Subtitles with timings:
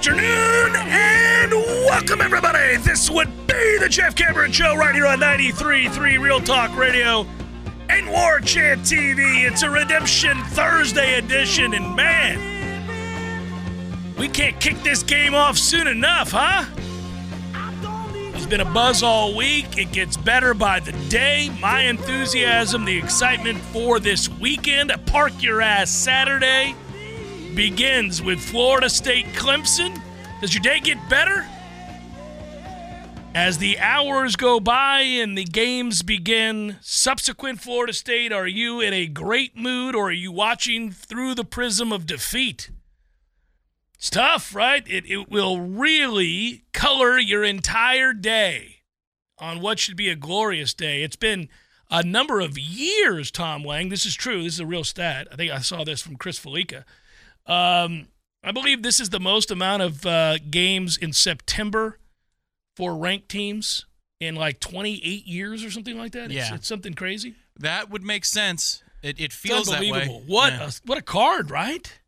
[0.00, 2.78] Afternoon and welcome everybody.
[2.78, 7.26] This would be the Jeff Cameron Show right here on 93.3 Real Talk Radio
[7.90, 9.46] and War Chant TV.
[9.46, 12.88] It's a Redemption Thursday edition, and man,
[14.16, 16.64] we can't kick this game off soon enough, huh?
[18.32, 19.76] There's been a buzz all week.
[19.76, 21.50] It gets better by the day.
[21.60, 26.74] My enthusiasm, the excitement for this weekend, a Park Your Ass Saturday
[27.60, 30.00] begins with Florida State Clemson.
[30.40, 31.46] Does your day get better?
[33.34, 38.94] As the hours go by and the games begin, subsequent Florida State, are you in
[38.94, 42.70] a great mood or are you watching through the prism of defeat?
[43.94, 44.88] It's tough, right?
[44.88, 48.76] It, it will really color your entire day
[49.36, 51.02] on what should be a glorious day.
[51.02, 51.50] It's been
[51.90, 53.90] a number of years, Tom Lang.
[53.90, 54.44] This is true.
[54.44, 55.28] This is a real stat.
[55.30, 56.86] I think I saw this from Chris Fallica.
[57.50, 58.08] Um,
[58.44, 61.98] I believe this is the most amount of uh, games in September
[62.76, 63.84] for ranked teams
[64.20, 66.30] in like 28 years or something like that.
[66.30, 66.54] Yeah.
[66.54, 67.34] it's something crazy.
[67.58, 68.82] That would make sense.
[69.02, 70.20] It, it It's feels that unbelievable.
[70.20, 70.24] way.
[70.26, 70.68] What Yeah.
[70.68, 71.98] a, what a card, right?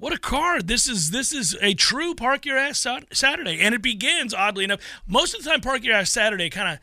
[0.00, 0.68] What a card!
[0.68, 4.78] This is this is a true Park Your Ass Saturday, and it begins oddly enough.
[5.08, 6.78] Most of the time, Park Your Ass Saturday kind of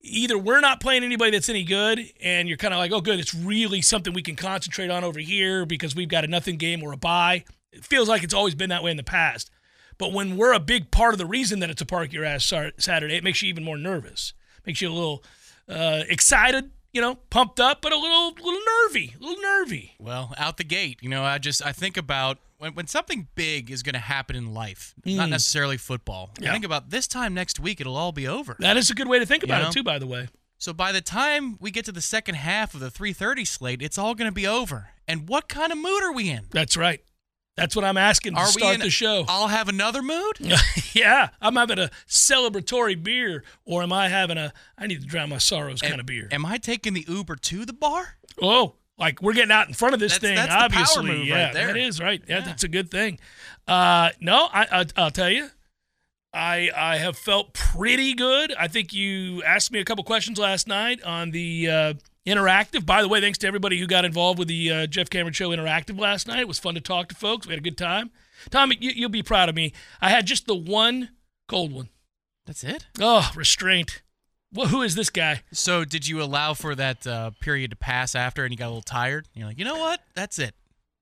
[0.00, 3.18] either we're not playing anybody that's any good, and you're kind of like, oh, good,
[3.18, 6.82] it's really something we can concentrate on over here because we've got a nothing game
[6.82, 7.44] or a bye.
[7.72, 9.50] It feels like it's always been that way in the past.
[9.98, 12.52] But when we're a big part of the reason that it's a Park Your Ass
[12.78, 14.34] Saturday, it makes you even more nervous.
[14.66, 15.24] Makes you a little
[15.68, 19.94] uh, excited, you know, pumped up, but a little little nervy, a little nervy.
[19.98, 23.70] Well, out the gate, you know, I just I think about when, when something big
[23.70, 26.30] is going to happen in life, not necessarily football.
[26.38, 26.44] Hmm.
[26.44, 26.52] Yeah.
[26.52, 28.56] Think about this time next week, it'll all be over.
[28.58, 29.68] That is a good way to think about know?
[29.68, 30.28] it too, by the way.
[30.58, 33.98] So by the time we get to the second half of the 3:30 slate, it's
[33.98, 34.88] all going to be over.
[35.06, 36.46] And what kind of mood are we in?
[36.50, 37.02] That's right.
[37.56, 38.80] That's what I'm asking to Are we start in?
[38.80, 39.24] the show.
[39.28, 40.38] I'll have another mood.
[40.92, 45.30] yeah, I'm having a celebratory beer, or am I having a I need to drown
[45.30, 46.28] my sorrows kind of beer?
[46.30, 48.16] Am I taking the Uber to the bar?
[48.42, 50.36] Oh, like we're getting out in front of this That's- thing.
[50.36, 51.66] that's obviously, yeah, right there.
[51.68, 52.22] that is right.
[52.28, 52.44] Yeah, Yeah.
[52.44, 53.18] that's a good thing.
[53.68, 55.50] Uh, no, I, I I'll tell you,
[56.32, 58.54] I I have felt pretty good.
[58.58, 61.94] I think you asked me a couple questions last night on the uh,
[62.26, 62.84] interactive.
[62.86, 65.50] By the way, thanks to everybody who got involved with the uh, Jeff Cameron Show
[65.50, 66.40] interactive last night.
[66.40, 67.46] It was fun to talk to folks.
[67.46, 68.10] We had a good time.
[68.50, 69.72] Tommy, you, you'll be proud of me.
[70.00, 71.10] I had just the one
[71.48, 71.88] cold one.
[72.46, 72.86] That's it.
[73.00, 74.02] Oh, restraint.
[74.52, 75.42] Well, who is this guy?
[75.52, 78.68] So did you allow for that uh, period to pass after, and you got a
[78.68, 79.26] little tired?
[79.34, 80.00] You're like, you know what?
[80.14, 80.54] That's it.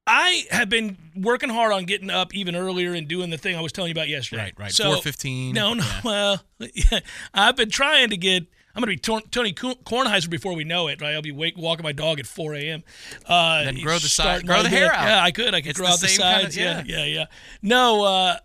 [0.07, 3.61] I have been working hard on getting up even earlier and doing the thing I
[3.63, 4.43] was telling you about yesterday.
[4.43, 4.73] Right, right.
[4.73, 5.83] So, 4:15, No, no.
[5.85, 6.01] yeah.
[6.05, 6.43] Well,
[6.75, 7.01] yeah,
[7.33, 8.45] I've been trying to get.
[8.77, 11.01] I'm going to be Tony Korn- Kornheiser before we know it.
[11.01, 12.83] Right, I'll be wake, walking my dog at 4 a.m.
[13.25, 15.07] Uh, Then grow the si- starting grow the hair out.
[15.07, 15.55] Yeah, I could.
[15.55, 16.57] I could It's grow the out the same kind of- sides.
[16.57, 16.99] yeah, yeah.
[16.99, 17.25] yeah, yeah.
[17.63, 18.37] No, uh,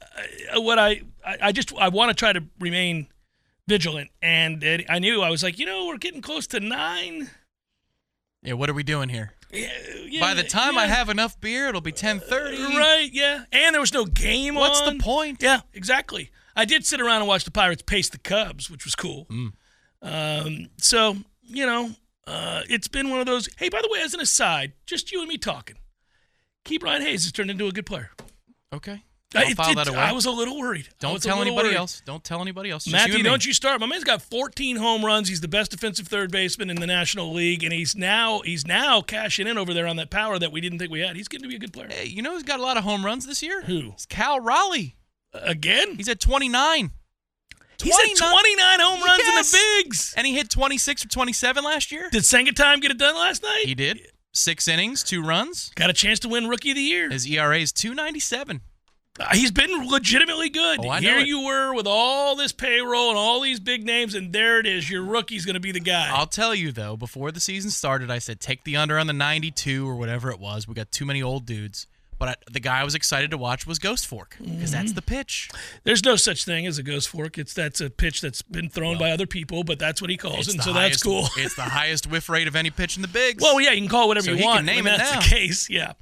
[0.58, 3.08] what I, I I just I want to try to remain
[3.70, 7.30] vigilant, and it, I knew I was like, you know, we're getting close to nine.
[8.42, 9.34] Yeah, what are we doing here?
[9.52, 9.70] Yeah,
[10.08, 12.76] yeah, By the time I have enough beer, it'll be 10:30.
[12.78, 14.98] right, yeah, and there was no game What's on.
[14.98, 15.42] the point?
[15.42, 16.32] Yeah, exactly.
[16.56, 19.26] I did sit around and watch the Pirates pace the Cubs, which was cool.
[19.30, 19.54] Mm.
[20.02, 21.92] Um, so you know,
[22.28, 23.50] uh, it's been one of those.
[23.58, 25.78] Hey, by the way, as an aside, just you and me talking.
[26.66, 28.12] Ke'Bryan Hayes has turned into a good player.
[28.74, 29.04] Okay.
[29.36, 29.98] I- I'll file it- that away.
[30.00, 30.90] I was a little worried.
[31.00, 31.78] Don't tell anybody worried.
[31.78, 32.02] else.
[32.04, 32.86] Don't tell anybody else.
[32.86, 33.80] Just Matthew, you don't you start.
[33.80, 35.30] My man's got 14 home runs.
[35.30, 39.02] He's the best defensive third baseman in the National League, and he's now he's now
[39.02, 41.16] cashing in over there on that power that we didn't think we had.
[41.16, 41.90] He's getting to be a good player.
[41.92, 43.62] Hey, you know who's got a lot of home runs this year?
[43.64, 44.96] Who It's Cal Raleigh.
[45.34, 45.96] again?
[45.98, 46.92] He's at 29.
[47.82, 49.54] He's at 29 home runs Yes.
[49.54, 50.14] in the bigs.
[50.18, 52.10] And he hit 26 or 27 last year.
[52.12, 52.24] Did
[52.56, 53.64] Time get it done last night?
[53.66, 54.02] He did.
[54.34, 55.72] Six innings, two runs.
[55.76, 57.10] Got a chance to win Rookie of the Year.
[57.10, 58.62] His ERA is 297.
[59.34, 60.80] He's been legitimately good.
[60.84, 61.28] Oh, Here it.
[61.28, 64.90] you were with all this payroll and all these big names, and there it is.
[64.90, 66.10] Your rookie's going to be the guy.
[66.12, 69.14] I'll tell you though, before the season started, I said take the under on the
[69.14, 70.68] 92 or whatever it was.
[70.68, 71.88] We got too many old dudes.
[72.20, 75.02] But I, the guy I was excited to watch was Ghost Fork because that's the
[75.02, 75.50] pitch.
[75.86, 77.38] There's no such thing as a ghost fork.
[77.38, 80.48] It's that's a pitch that's been thrown by other people, but that's what he calls
[80.54, 81.28] it, so that's cool.
[81.38, 83.42] It's the highest whiff rate of any pitch in the bigs.
[83.42, 84.66] Well, yeah, you can call it whatever So you he can want.
[84.66, 85.20] name it that's now.
[85.22, 85.70] the case.
[85.70, 85.94] Yeah.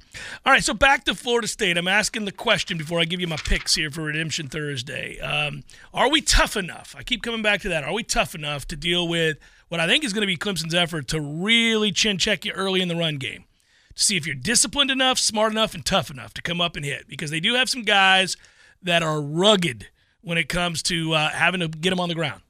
[0.44, 0.64] All right.
[0.64, 1.78] So back to Florida State.
[1.78, 5.20] I'm asking the question before I give you my picks here for Redemption Thursday.
[5.20, 5.62] Um,
[5.94, 6.96] are we tough enough?
[6.98, 7.84] I keep coming back to that.
[7.84, 9.38] Are we tough enough to deal with
[9.68, 12.80] what I think is going to be Clemson's effort to really chin check you early
[12.80, 13.44] in the run game?
[14.00, 17.08] See if you're disciplined enough, smart enough, and tough enough to come up and hit.
[17.08, 18.36] Because they do have some guys
[18.82, 19.88] that are rugged
[20.20, 22.42] when it comes to uh, having to get them on the ground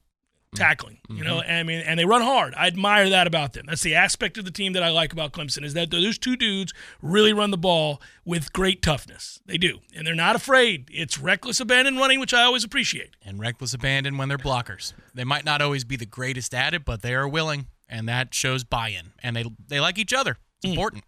[0.55, 0.97] tackling.
[1.09, 2.53] You know, I mean, and they run hard.
[2.55, 3.65] I admire that about them.
[3.67, 6.35] That's the aspect of the team that I like about Clemson is that those two
[6.35, 9.39] dudes really run the ball with great toughness.
[9.45, 10.89] They do, and they're not afraid.
[10.91, 13.15] It's reckless abandon running, which I always appreciate.
[13.23, 14.93] and reckless abandon when they're blockers.
[15.13, 18.33] They might not always be the greatest at it, but they are willing, and that
[18.33, 19.11] shows buy-in.
[19.21, 20.37] And they they like each other.
[20.61, 21.03] It's important.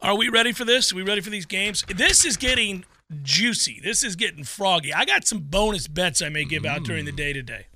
[0.00, 0.92] Are we ready for this?
[0.92, 1.84] Are we ready for these games?
[1.88, 2.84] This is getting
[3.22, 3.80] juicy.
[3.82, 4.92] This is getting froggy.
[4.92, 7.66] I got some bonus bets I may give out during the day today.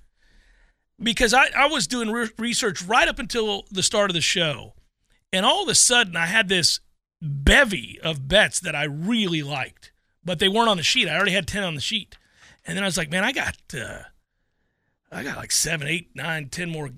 [1.02, 4.74] Because I, I was doing re- research right up until the start of the show.
[5.32, 6.80] And all of a sudden, I had this
[7.22, 9.92] bevy of bets that I really liked,
[10.24, 11.08] but they weren't on the sheet.
[11.08, 12.18] I already had 10 on the sheet.
[12.66, 14.02] And then I was like, man, I got, uh,
[15.10, 16.90] I got like seven, eight, nine, ten more.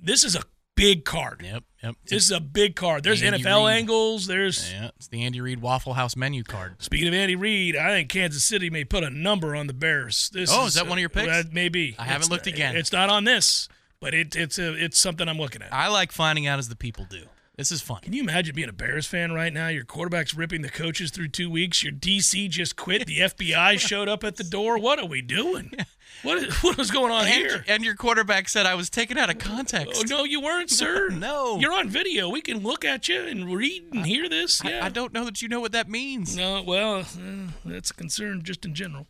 [0.00, 0.42] This is a
[0.82, 1.42] big card.
[1.44, 1.94] Yep, yep.
[2.06, 3.02] This is a big card.
[3.04, 3.76] There's Andy NFL Reid.
[3.76, 4.26] angles.
[4.26, 6.82] There's yeah, it's the Andy Reid Waffle House menu card.
[6.82, 10.30] Speaking of Andy Reid, I think Kansas City may put a number on the Bears.
[10.32, 11.28] This Oh, is that one of your picks?
[11.28, 11.94] Uh, maybe.
[11.98, 12.76] I haven't It's looked not- again.
[12.76, 13.68] It's not on this,
[14.00, 15.72] but it, it's a, it's something I'm looking at.
[15.72, 17.24] I like finding out as the people do.
[17.56, 18.00] This is fun.
[18.00, 19.68] Can you imagine being a Bears fan right now?
[19.68, 21.82] Your quarterback's ripping the coaches through two weeks.
[21.82, 23.06] Your DC just quit.
[23.06, 24.78] The FBI showed up at the door.
[24.78, 25.70] What are we doing?
[26.22, 27.64] What is, what is going on And, here?
[27.66, 30.04] and your quarterback said I was taken out of context.
[30.04, 31.08] Oh no, you weren't, sir.
[31.10, 31.58] No.
[31.58, 32.28] you're on video.
[32.28, 34.64] We can look at you and read and hear this.
[34.64, 36.36] I- Yeah, I, don't know that you know what that means.
[36.36, 37.04] No, well, uh,
[37.64, 39.06] that's a concern just in general.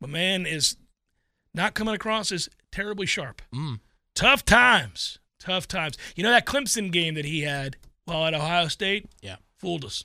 [0.00, 0.76] My man is
[1.54, 3.40] not coming across as terribly sharp.
[3.54, 3.80] Mm.
[4.14, 5.18] Tough times.
[5.40, 5.96] Tough times.
[6.16, 9.36] You know that Clemson game that he had while at Ohio State Yeah.
[9.58, 10.04] fooled us.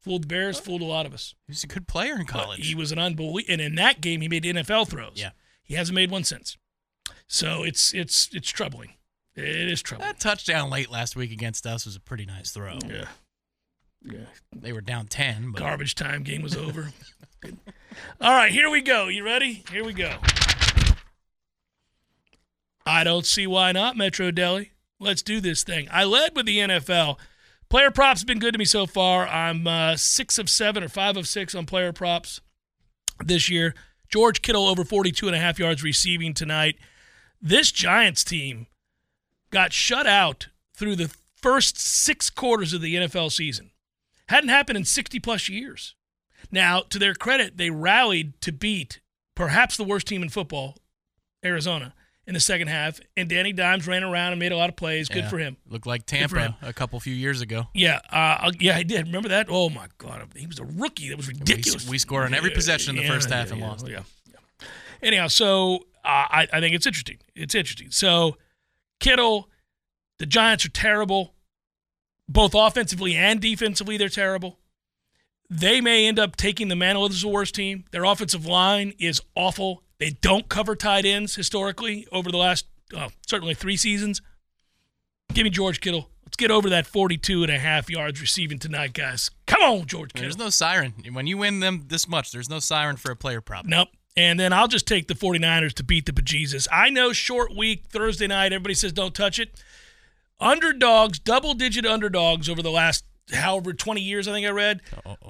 [0.00, 1.34] Fooled the Bears, fooled a lot of us.
[1.46, 2.66] He was a good player in But college.
[2.66, 5.14] He was an unbelievable, and in that game he made NFL throws.
[5.16, 5.30] Yeah.
[5.68, 6.56] He hasn't made one since.
[7.28, 8.94] So it's it's it's troubling.
[9.36, 10.08] It is troubling.
[10.08, 12.78] that touchdown late last week against us was a pretty nice throw.
[12.84, 13.06] Yeah,
[14.02, 14.26] yeah.
[14.52, 16.88] They were down 10, but Garbage time game was over.
[18.20, 19.06] All right, here we go.
[19.06, 19.62] You ready?
[19.70, 20.16] Here we go.
[22.84, 24.72] I don't see why not, Metro Deli.
[24.98, 25.86] Let's do this thing.
[25.92, 27.18] I led with the NFL.
[27.68, 29.28] Player props have been good to me so far.
[29.28, 32.40] I'm uh, six of seven or five of six on player props
[33.24, 33.74] this year.
[34.08, 36.76] George Kittle over 42 and a half yards receiving tonight.
[37.40, 38.66] This Giants team
[39.50, 43.70] got shut out through the first six quarters of the NFL season.
[44.28, 45.94] Hadn't happened in 60 plus years.
[46.50, 49.00] Now, to their credit, they rallied to beat
[49.34, 50.76] perhaps the worst team in football,
[51.44, 51.94] Arizona,
[52.28, 53.00] in the second half.
[53.16, 55.08] And Danny Dimes ran around and made a lot of plays.
[55.08, 55.28] Good Yeah.
[55.30, 55.56] for him.
[55.66, 56.04] looked like.
[56.06, 57.68] Tampa a couple few years ago.
[57.74, 59.06] Yeah, uh, yeah, I did.
[59.06, 59.46] Remember that?
[59.48, 61.08] Oh my God, he was a rookie.
[61.08, 61.88] That was ridiculous.
[61.88, 63.88] we scored on every possession in the first half and yeah, lost.
[63.88, 64.66] Yeah, yeah.
[65.02, 67.18] Anyhow, so uh, I, I think it's interesting.
[67.34, 67.90] It's interesting.
[67.90, 68.36] So
[69.00, 69.48] Kittle,
[70.18, 71.34] the Giants are terrible,
[72.28, 73.96] both offensively and defensively.
[73.96, 74.58] They're terrible.
[75.50, 77.84] They may end up taking the mantle of the worst team.
[77.90, 79.82] Their offensive line is awful.
[79.98, 84.22] They don't cover tight ends historically over the last uh, certainly three seasons.
[85.34, 86.10] Give me George Kittle.
[86.24, 89.30] Let's get over that 42 and a half yards receiving tonight, guys.
[89.46, 90.24] Come on, George Kittle.
[90.24, 90.94] There's no siren.
[91.12, 93.64] When you win them this much, there's no siren for a player prop.
[93.66, 93.88] Nope.
[94.16, 96.66] And then I'll just take the 49ers to beat the bejesus.
[96.72, 99.62] I know short week, Thursday night, everybody says don't touch it.
[100.40, 104.80] Underdogs, double digit underdogs over the last however 20 years, I think I read,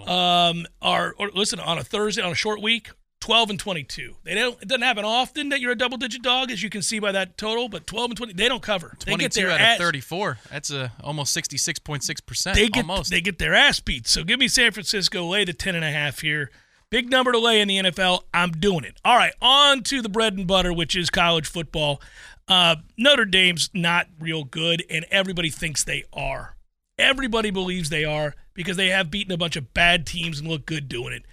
[0.07, 4.17] um, are, or listen, on a Thursday, on a short week, 12 and 22.
[4.25, 4.61] They don't.
[4.63, 7.13] It doesn't happen often that you're a double digit dog, as you can see by
[7.13, 7.69] that total.
[7.69, 8.97] But 12 and 20, they don't cover.
[9.05, 10.39] They get 22 their out ass, of 34.
[10.51, 12.57] That's a almost 66.6 percent.
[12.57, 13.11] They get almost.
[13.11, 14.07] they get their ass beat.
[14.07, 15.27] So give me San Francisco.
[15.27, 16.51] Lay the 10 and a half here.
[16.91, 18.23] Big number to lay in the NFL.
[18.33, 18.99] I'm doing it.
[19.05, 22.01] All right, on to the bread and butter, which is college football.
[22.47, 26.57] Uh, Notre Dame's not real good, and everybody thinks they are.
[26.99, 30.65] Everybody believes they are because they have beaten a bunch of bad teams and look
[30.65, 31.25] good doing it.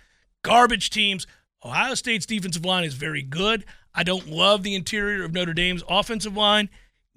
[0.43, 1.25] Garbage teams.
[1.65, 3.65] Ohio State's defensive line is very good.
[3.93, 6.69] I don't love the interior of Notre Dame's offensive line.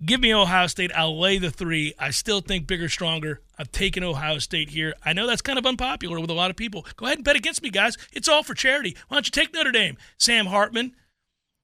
[0.05, 0.91] Give me Ohio State.
[0.95, 1.93] I'll lay the three.
[1.99, 3.43] I still think bigger, stronger.
[3.59, 4.95] I've taken Ohio State here.
[5.05, 6.87] I know that's kind of unpopular with a lot of people.
[6.97, 7.99] Go ahead and bet against me, guys.
[8.13, 8.97] It's all for charity.
[9.09, 9.99] Why don't you take Notre Dame?
[10.17, 10.95] Sam Hartman,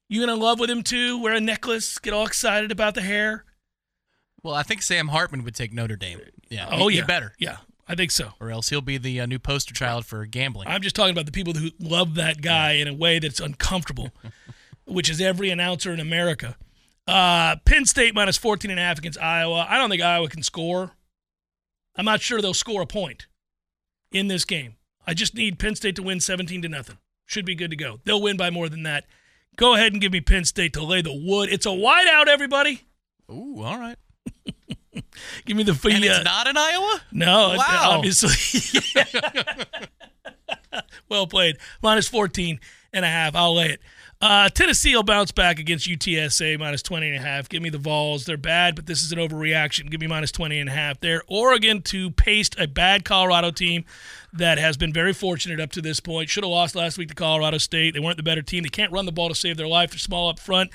[0.09, 1.23] you gonna love with him too?
[1.23, 3.45] Wear a necklace, get all excited about the hair.
[4.43, 6.21] well, I think Sam Hartman would take Notre Dame.
[6.51, 6.69] Yeah.
[6.71, 8.31] Oh he, yeah, he better, Yeah, I think so.
[8.41, 10.69] or else he'll be the uh, new poster child for gambling.
[10.69, 14.11] I'm just talking about the people who love that guy in a way that's uncomfortable,
[14.87, 16.57] which is every announcer in America.
[17.07, 19.67] Uh, Penn State minus 14 and a half against Iowa.
[19.69, 20.93] I don't think Iowa can score.
[21.97, 23.27] I'm not sure they'll score a point
[24.11, 24.77] in this game.
[25.07, 26.97] I just need Penn State to win 17 to nothing.
[27.27, 28.01] Should be good to go.
[28.05, 29.05] They'll win by more than that.
[29.57, 31.51] Go ahead and give me Penn State to lay the wood.
[31.53, 32.83] It's a whiteout, everybody.
[33.31, 33.97] Ooh, all right.
[35.45, 37.01] Give me the And uh, not in Iowa.
[37.13, 37.91] No, Wow.
[37.93, 38.31] obviously.
[41.09, 41.59] well played.
[41.83, 42.61] Minus 14
[42.93, 43.35] and a half.
[43.35, 43.81] I'll lay it.
[44.21, 47.49] Uh, Tennessee will bounce back against UTSA minus 20 and a half.
[47.49, 48.25] Give me the Vols.
[48.25, 49.91] They're bad, but this is an overreaction.
[49.91, 51.23] Give me minus 20 and a half there.
[51.27, 53.85] Oregon to paste a bad Colorado team
[54.33, 56.31] that has been very fortunate up to this point.
[56.31, 57.93] Should have lost last week to Colorado State.
[57.93, 58.63] They weren't the better team.
[58.63, 59.91] They can't run the ball to save their life.
[59.91, 60.71] They're small up front.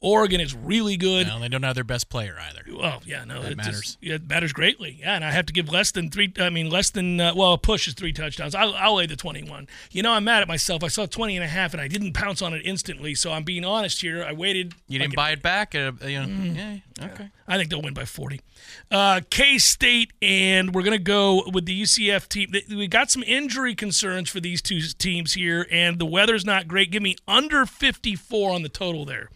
[0.00, 1.26] Oregon is really good.
[1.26, 2.62] No, they don't have their best player either.
[2.72, 3.80] Well, yeah, no, That it matters.
[3.80, 4.98] Just, yeah, it matters greatly.
[5.00, 6.32] Yeah, and I have to give less than three.
[6.38, 8.54] I mean, less than uh, well, a push is three touchdowns.
[8.54, 9.66] I'll, I'll lay the twenty-one.
[9.90, 10.84] You know, I'm mad at myself.
[10.84, 13.16] I saw 20 and a half, and I didn't pounce on it instantly.
[13.16, 14.22] So I'm being honest here.
[14.22, 14.74] I waited.
[14.86, 15.74] You didn't buy it back.
[15.74, 16.56] Uh, you know, Mm.
[17.00, 17.28] yeah, okay.
[17.48, 18.40] I think they'll win by 40.
[18.92, 22.52] Uh, K State, and we're going to go with the UCF team.
[22.68, 26.92] We got some injury concerns for these two teams here, and the weather's not great.
[26.92, 29.30] Give me under 54 on the total there.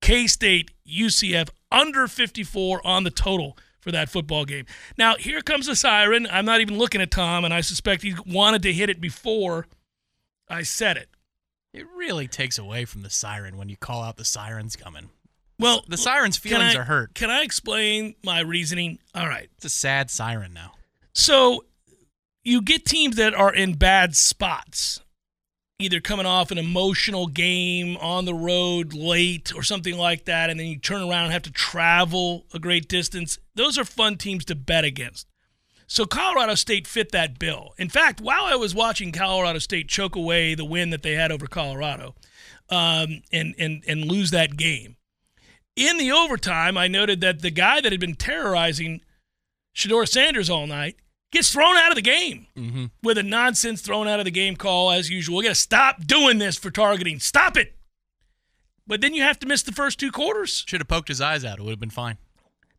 [0.00, 4.66] K State, UCF, under 54 on the total for that football game.
[4.98, 6.26] Now, here comes the siren.
[6.30, 9.66] I'm not even looking at Tom, and I suspect he wanted to hit it before
[10.48, 11.08] I said it.
[11.72, 15.10] It really takes away from the siren when you call out the sirens coming.
[15.58, 17.14] Well, The siren's feelings I- are hurt.
[17.14, 18.98] Can I explain my reasoning?
[19.14, 19.48] All right.
[19.56, 20.72] It's a sad siren now.
[21.14, 21.64] So
[22.44, 25.00] you get teams that are in bad spots,
[25.80, 30.60] either coming off an emotional game on the road late or something like that, and
[30.60, 33.38] then you turn around and have to travel a great distance.
[33.54, 35.26] Those are fun teams to bet against.
[35.86, 37.74] So Colorado State fit that bill.
[37.76, 41.32] In fact, while I was watching Colorado State choke away the win that they had
[41.32, 42.14] over Colorado
[42.68, 44.96] um, and, and, and lose that game,
[45.74, 49.00] in the overtime, I noted that the guy that had been terrorizing
[49.74, 50.96] Shedeur Sanders all night
[51.30, 52.86] gets thrown out of the game Mm-hmm.
[53.02, 55.38] with a nonsense thrown out of the game call as usual.
[55.38, 57.18] We got to stop doing this for targeting.
[57.20, 57.74] Stop it.
[58.86, 60.64] But then you have to miss the first two quarters.
[60.66, 61.58] Should have poked his eyes out.
[61.58, 62.18] It would have been fine.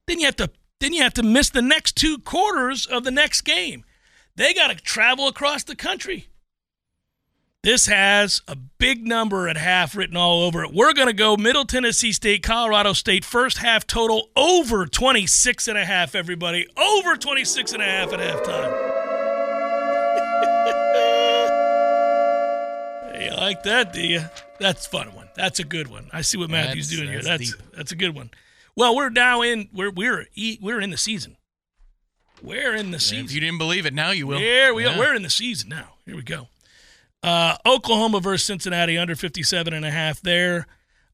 [0.07, 3.11] Then you have to then you have to miss the next two quarters of the
[3.11, 3.85] next game.
[4.35, 6.27] They got to travel across the country.
[7.63, 10.73] This has a big number at half written all over it.
[10.73, 15.77] We're going to go Middle Tennessee State, Colorado State, first half total over 26 and
[15.77, 16.67] a half, everybody.
[16.75, 18.71] Over 26 and a half at halftime.
[23.15, 24.21] hey, you like that, do you?
[24.59, 25.29] That's a fun one.
[25.35, 26.09] That's a good one.
[26.11, 27.21] I see what Matthew's That's- doing here.
[27.21, 27.75] that's That's deep.
[27.77, 28.31] that's a good one.
[28.75, 30.25] Well, we're now in we're we're
[30.61, 31.37] we're in the season.
[32.41, 33.25] We're in the season.
[33.25, 34.39] If you didn't believe it, now you will.
[34.39, 34.95] Here we Yeah.
[34.95, 34.97] are.
[34.97, 35.89] We're in the season now.
[36.07, 36.47] Here we go.
[37.23, 40.67] Uh, Oklahoma versus Cincinnati under 57 and a half there.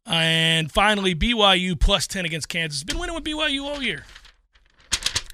[0.06, 2.84] And finally, BYU plus 10 against Kansas.
[2.84, 4.06] Been winning with BYU all year.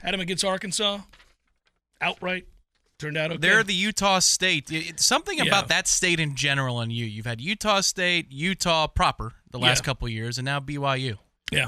[0.01, 1.00] Had them against Arkansas.
[2.01, 2.48] Outright.
[3.00, 3.38] Turned out okay.
[3.38, 4.72] They're the Utah State.
[4.72, 5.46] It's something Yeah.
[5.46, 7.06] about that state in general on you.
[7.06, 9.86] You've had Utah State, Utah proper the last Yeah.
[9.86, 11.18] couple years, and now BYU.
[11.51, 11.68] yeah.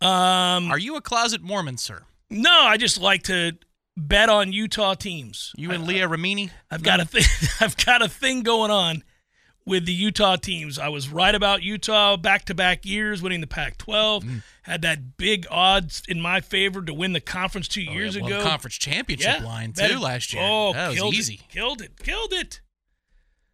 [0.00, 2.04] Um, Are you a closet Mormon, sir?
[2.30, 3.58] no, I just like to
[3.98, 5.52] bet on Utah teams.
[5.56, 6.50] You and Leah Remini?
[6.70, 7.24] I've got a thing.
[7.60, 9.02] I've got a thing going on
[9.66, 10.78] with the Utah teams.
[10.78, 14.22] I was right about Utah back-to-back years, winning the Pac-12.
[14.24, 14.42] Mm.
[14.62, 18.32] Had that big odds in my favor to win the conference two years Oh, well,
[18.40, 18.42] ago.
[18.42, 20.42] conference championship Yeah, line too it- last year.
[20.46, 21.34] Oh, that was easy.
[21.34, 21.98] It, killed it.
[22.02, 22.60] Killed it.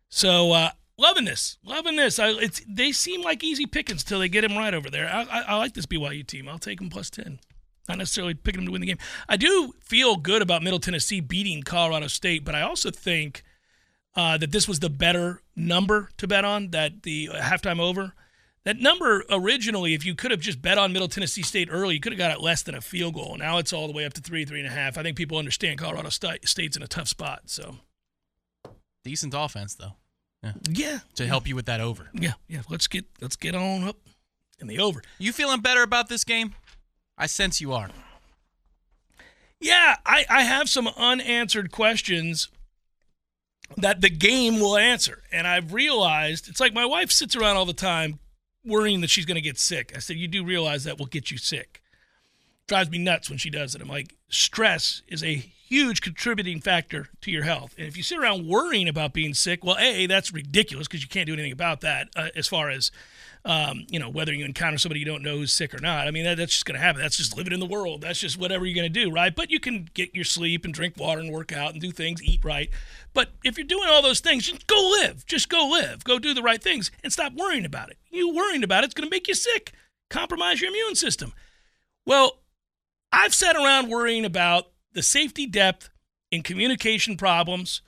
[0.08, 2.18] So uh, loving this, loving this.
[2.20, 5.08] I, it's they seem like easy pickings till they get him right over there.
[5.08, 6.48] I, I, I like this BYU team.
[6.48, 7.40] I'll take them plus ten.
[7.88, 8.98] Not necessarily picking them to win the game.
[9.28, 13.42] I do feel good about Middle Tennessee beating Colorado State, but I also think
[14.16, 16.70] uh, that this was the better number to bet on.
[16.70, 18.14] That the halftime over.
[18.64, 22.00] That number originally, if you could have just bet on Middle Tennessee State early, you
[22.00, 23.36] could have got it less than a field goal.
[23.36, 24.96] Now it's all the way up to three, three and a half.
[24.96, 27.42] I think people understand Colorado State's in a tough spot.
[27.44, 27.76] So
[29.04, 29.96] decent offense though.
[30.42, 30.52] Yeah.
[30.70, 30.98] yeah.
[31.16, 32.08] To help you with that over.
[32.14, 32.62] Yeah, yeah.
[32.70, 33.96] Let's get let's get on up
[34.58, 35.02] in the over.
[35.18, 36.54] You feeling better about this game?
[37.16, 37.90] I sense you are.
[39.60, 42.48] Yeah, I, I have some unanswered questions
[43.76, 45.22] that the game will answer.
[45.32, 48.18] And I've realized it's like my wife sits around all the time
[48.64, 49.92] worrying that she's going to get sick.
[49.96, 51.80] I said, You do realize that will get you sick.
[52.66, 53.82] Drives me nuts when she does it.
[53.82, 57.74] I'm like, stress is a huge contributing factor to your health.
[57.76, 61.08] And if you sit around worrying about being sick, well, A, that's ridiculous because you
[61.08, 62.90] can't do anything about that uh, as far as
[63.46, 66.08] um, you know, whether you encounter somebody you don't know who's sick or not.
[66.08, 67.02] I mean, that, that's just going to happen.
[67.02, 68.00] That's just living in the world.
[68.00, 69.34] That's just whatever you're going to do, right?
[69.34, 72.22] But you can get your sleep and drink water and work out and do things,
[72.22, 72.70] eat right.
[73.12, 75.26] But if you're doing all those things, just go live.
[75.26, 76.04] Just go live.
[76.04, 77.98] Go do the right things and stop worrying about it.
[78.10, 79.72] You worrying about it's going to make you sick,
[80.08, 81.34] compromise your immune system.
[82.06, 82.40] Well,
[83.12, 85.90] I've sat around worrying about the safety depth
[86.30, 87.82] in communication problems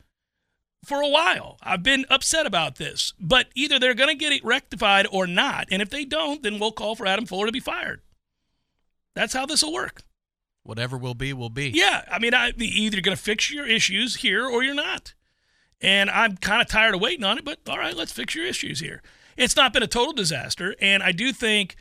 [0.87, 1.59] for a while.
[1.62, 5.66] I've been upset about this, but either they're going to get it rectified or not.
[5.71, 8.02] And if they don't, then we'll call for Adam Fuller to be fired.
[9.14, 10.02] That's how this will work.
[10.62, 11.71] Whatever will be, will be.
[11.71, 12.05] Yeah.
[12.11, 15.14] I mean, I, either going to fix your issues here or you're not.
[15.81, 18.47] And I'm kind of tired of waiting on it, but all right, let's fix your
[18.47, 19.02] issues here.
[19.37, 20.75] It's not been a total disaster.
[20.81, 21.76] And I do think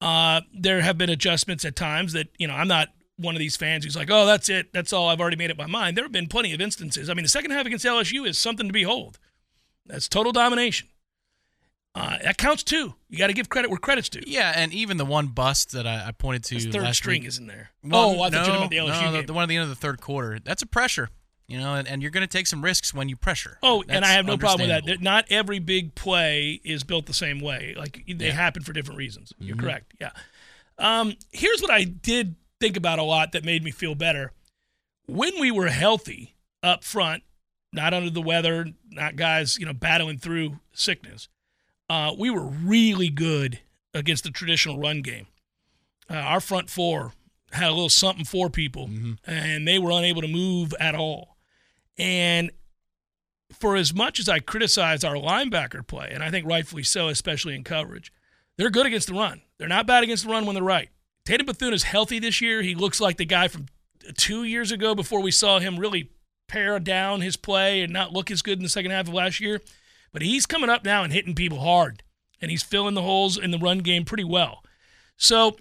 [0.00, 2.88] uh, there have been adjustments at times that, you know, I'm not
[3.22, 4.72] one of these fans who's like, oh, that's it.
[4.72, 5.08] That's all.
[5.08, 5.96] I've already made up my mind.
[5.96, 7.08] There have been plenty of instances.
[7.08, 9.18] I mean, the second half against LSU is something to behold.
[9.86, 10.88] That's total domination.
[11.94, 12.94] Uh, that counts too.
[13.10, 14.22] You got to give credit where credit's due.
[14.26, 17.20] Yeah, and even the one bust that I, I pointed to His third last string
[17.22, 17.70] week, is in there.
[17.84, 19.26] Well, oh, I no, thought you about the LSU no, game.
[19.26, 20.38] The, one at the end of the third quarter.
[20.42, 21.10] That's a pressure,
[21.48, 23.58] you know, and, and you're going to take some risks when you pressure.
[23.62, 25.02] Oh, and I have no problem with that.
[25.02, 27.74] Not every big play is built the same way.
[27.76, 28.32] Like they Yeah.
[28.32, 29.34] happen for different reasons.
[29.38, 29.60] You're Mhm.
[29.60, 29.92] correct.
[30.00, 30.12] Yeah.
[30.78, 34.30] Um, here's what I did think about a lot that made me feel better.
[35.06, 37.24] When we were healthy up front,
[37.72, 41.28] not under the weather, not guys, you know, battling through sickness,
[41.90, 43.58] uh, we were really good
[43.92, 45.26] against the traditional run game.
[46.08, 47.14] Uh, our front four
[47.50, 48.88] had a little something for people,
[49.26, 51.36] and they were unable to move at all.
[51.98, 52.52] And
[53.52, 57.56] for as much as I criticize our linebacker play, and I think rightfully so, especially
[57.56, 58.12] in coverage,
[58.56, 59.42] they're good against the run.
[59.58, 60.90] They're not bad against the run when they're right.
[61.24, 62.62] Tatum Bethune is healthy this year.
[62.62, 63.66] He looks like the guy from
[64.16, 66.10] two years ago before we saw him really
[66.48, 69.40] pare down his play and not look as good in the second half of last
[69.40, 69.60] year.
[70.12, 72.02] But he's coming up now and hitting people hard,
[72.40, 74.62] and he's filling the holes in the run game pretty well.
[75.16, 75.56] So,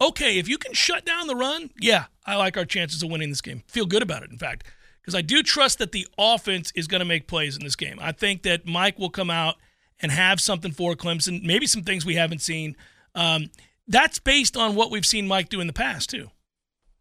[0.00, 3.28] okay, if you can shut down the run, yeah, I like our chances of winning
[3.28, 3.62] this game.
[3.66, 4.64] Feel good about it, in fact,
[5.02, 7.98] because I do trust that the offense is going to make plays in this game.
[8.00, 9.56] I think that Mike will come out
[10.00, 12.76] and have something for Clemson, maybe some things we haven't seen.
[13.14, 13.50] Um,
[13.88, 16.30] that's based on what we've seen Mike do in the past, too.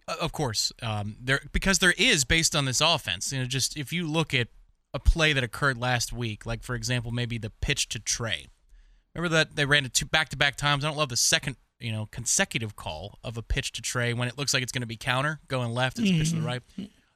[0.08, 3.32] Uh, Of course, um, there because there is based on this offense.
[3.32, 4.48] You know, just if you look at
[4.94, 8.48] a play that occurred last week, like for example, maybe the pitch to Trey.
[9.14, 10.84] Remember that they ran it two back-to-back times.
[10.84, 14.28] I don't love the second, you know, consecutive call of a pitch to Trey when
[14.28, 16.42] it looks like it's going to be counter going left, it's a pitch to the
[16.42, 16.62] right.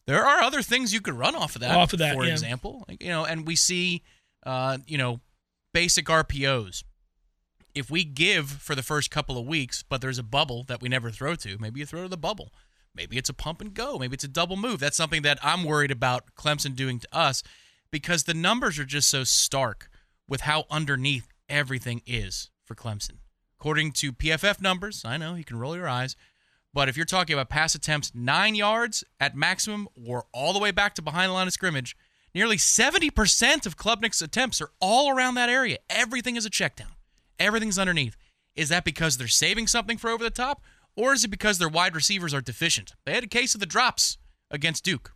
[0.05, 1.75] There are other things you could run off of that.
[1.75, 2.32] Off of that, for yeah.
[2.32, 4.01] example, like, you know, and we see,
[4.45, 5.19] uh, you know,
[5.73, 6.84] basic RPOs.
[7.80, 10.89] If we give for the first couple of weeks, but there's a bubble that we
[10.89, 12.54] never throw to, maybe you throw to the bubble.
[12.94, 13.98] Maybe it's a pump and go.
[13.98, 14.80] Maybe it's a double move.
[14.80, 17.42] That's something that I'm worried about Clemson doing to us
[17.92, 19.89] because the numbers are just so stark
[20.28, 23.20] with how underneath everything is for Clemson.
[23.60, 26.15] According to PFF numbers, I know you can roll your eyes,
[26.74, 30.72] but if you're talking about pass attempts nine yards at maximum or all the way
[30.72, 31.96] back to behind the line of scrimmage,
[32.36, 35.78] nearly 70% of Klubnik's attempts are all around that area.
[35.89, 36.92] Everything is a check down,
[37.39, 38.15] everything's underneath.
[38.56, 40.62] Is that because they're saving something for over the top,
[40.95, 42.93] or is it because their wide receivers are deficient?
[43.06, 44.17] They had a case of the drops
[44.52, 45.13] against Duke.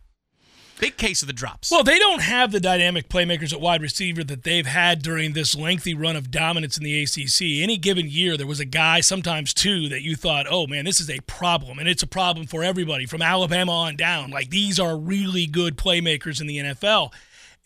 [0.80, 1.70] Big case of the drops.
[1.70, 5.54] Well, they don't have the dynamic playmakers at wide receiver that they've had during this
[5.54, 7.62] lengthy run of dominance in the ACC.
[7.62, 11.00] Any given year, there was a guy, sometimes two, that you thought, oh man, this
[11.00, 11.78] is a problem.
[11.78, 14.30] And it's a problem for everybody from Alabama on down.
[14.30, 17.12] Like these are really good playmakers in the NFL.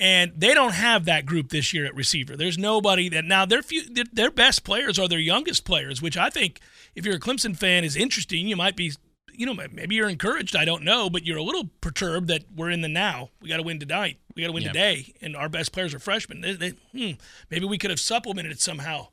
[0.00, 2.36] And they don't have that group this year at receiver.
[2.36, 3.82] There's nobody that now their few,
[4.12, 6.60] their, best players are their youngest players, which I think
[6.94, 8.46] if you're a Clemson fan is interesting.
[8.46, 8.92] You might be
[9.38, 10.56] you know, maybe you're encouraged.
[10.56, 13.30] I don't know, but you're a little perturbed that we're in the now.
[13.40, 14.18] We got to win tonight.
[14.34, 14.72] We got to win Yeah.
[14.72, 16.40] today, and our best players are freshmen.
[16.40, 17.12] They, they, hmm,
[17.48, 19.08] maybe we could have supplemented it somehow.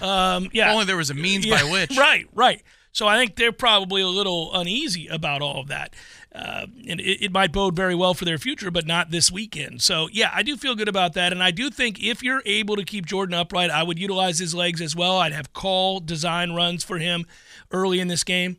[0.00, 1.96] Um, yeah, Only there was a means Yeah, by which.
[1.98, 2.62] Right, right.
[2.94, 5.94] So I think they're probably a little uneasy about all of that.
[6.32, 9.82] Uh, and it, it might bode very well for their future, but not this weekend.
[9.82, 11.32] So, yeah, I do feel good about that.
[11.32, 14.54] And I do think if you're able to keep Jordan upright, I would utilize his
[14.54, 15.18] legs as well.
[15.18, 17.26] I'd have call design runs for him
[17.72, 18.58] early in this game.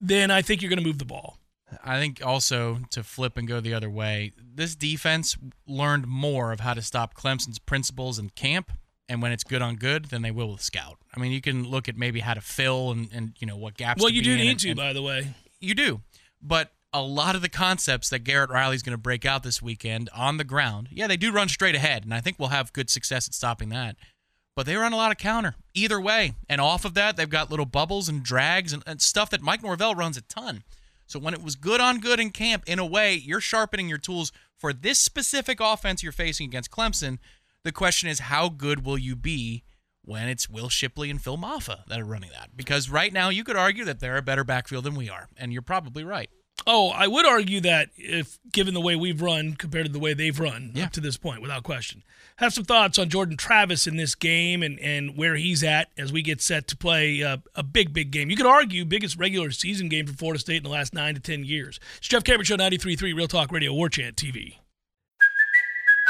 [0.00, 1.38] Then I think you're going to move the ball.
[1.84, 6.60] I think also to flip and go the other way, this defense learned more of
[6.60, 8.72] how to stop Clemson's principles in camp,
[9.08, 10.98] and when it's good on good, then they will with scout.
[11.16, 13.76] I mean, you can look at maybe how to fill and, and you know what
[13.76, 14.00] gaps.
[14.00, 15.34] Well, to you do need and- to, and- by the way.
[15.60, 16.00] You do,
[16.42, 20.10] but a lot of the concepts that Garrett Riley's going to break out this weekend
[20.14, 22.88] on the ground, yeah, they do run straight ahead, and I think we'll have good
[22.90, 23.96] success at stopping that.
[24.54, 27.50] But they run a lot of counter either way, and off of that, they've got
[27.50, 30.62] little bubbles and drags and, and stuff that Mike Norvell runs a ton.
[31.06, 33.98] So when it was good on good in camp, in a way, you're sharpening your
[33.98, 37.18] tools for this specific offense you're facing against Clemson.
[37.64, 39.64] The question is, how good will you be
[40.02, 42.50] when it's Will Shipley and Phil Mafah that are running that?
[42.56, 45.50] Because right now, you could argue that they're a better backfield than we are, and
[45.50, 46.28] you're probably right.
[46.66, 50.12] Oh, I would argue that if given the way we've run compared to the way
[50.14, 50.84] they've run Yeah.
[50.84, 52.04] up to this point, without question.
[52.36, 56.12] Have some thoughts on Jordan Travis in this game and, and where he's at as
[56.12, 58.30] we get set to play uh, a big, big game.
[58.30, 61.20] You could argue biggest regular season game for Florida State in the last nine to
[61.20, 61.80] ten years.
[61.98, 64.58] It's Jeff Cameron Show 93.3 Real Talk Radio War Chant TV.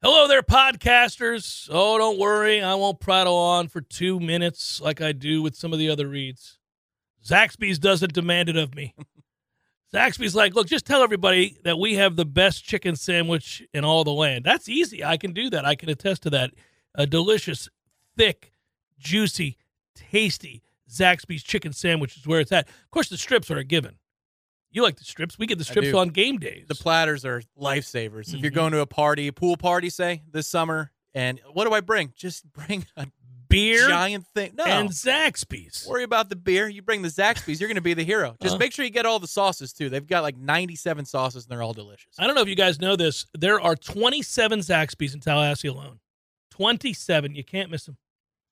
[0.00, 1.68] Hello there, podcasters.
[1.72, 2.62] Oh, don't worry.
[2.62, 6.06] I won't prattle on for two minutes like I do with some of the other
[6.06, 6.58] reads.
[7.26, 8.94] Zaxby's doesn't demand it of me.
[9.92, 14.04] Zaxby's like, look, just tell everybody that we have the best chicken sandwich in all
[14.04, 14.44] the land.
[14.44, 15.04] That's easy.
[15.04, 15.64] I can do that.
[15.64, 16.52] I can attest to that.
[16.94, 17.68] A delicious,
[18.16, 18.52] thick,
[19.00, 19.56] juicy,
[19.96, 22.68] tasty Zaxby's chicken sandwich is where it's at.
[22.68, 23.96] Of course, the strips are a given.
[24.70, 25.38] You like the strips.
[25.38, 26.66] We get the strips on game days.
[26.68, 28.34] The platters are lifesavers.
[28.34, 28.54] If you're Mhm.
[28.54, 32.12] going to a party, a pool party, say this summer, and what do I bring?
[32.16, 33.06] Just bring a
[33.48, 34.52] Beer giant thing.
[34.56, 35.86] No, and Zaxby's.
[35.88, 36.68] worry about the beer.
[36.68, 38.36] You bring the Zaxby's, you're going to be the hero.
[38.42, 38.58] Just Uh.
[38.58, 39.88] make sure you get all the sauces too.
[39.88, 42.12] They've got like 97 sauces, and they're all delicious.
[42.18, 43.24] I don't know if you guys know this.
[43.32, 46.00] There are 27 Zaxby's in Tallahassee alone.
[46.50, 47.34] 27.
[47.34, 47.96] You can't miss them.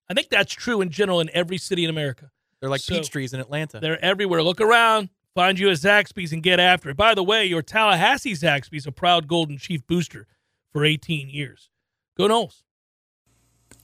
[0.09, 2.31] I think that's true in general in every city in America.
[2.61, 3.81] They're like So- peach trees in Atlanta.
[3.81, 4.42] They're everywhere.
[4.42, 6.96] Look around, find you a Zaxby's and get after it.
[6.96, 10.27] By the way, your Tallahassee Zaxby's a proud Golden Chief booster
[10.72, 11.68] for 18 years.
[12.16, 12.62] Go Noles.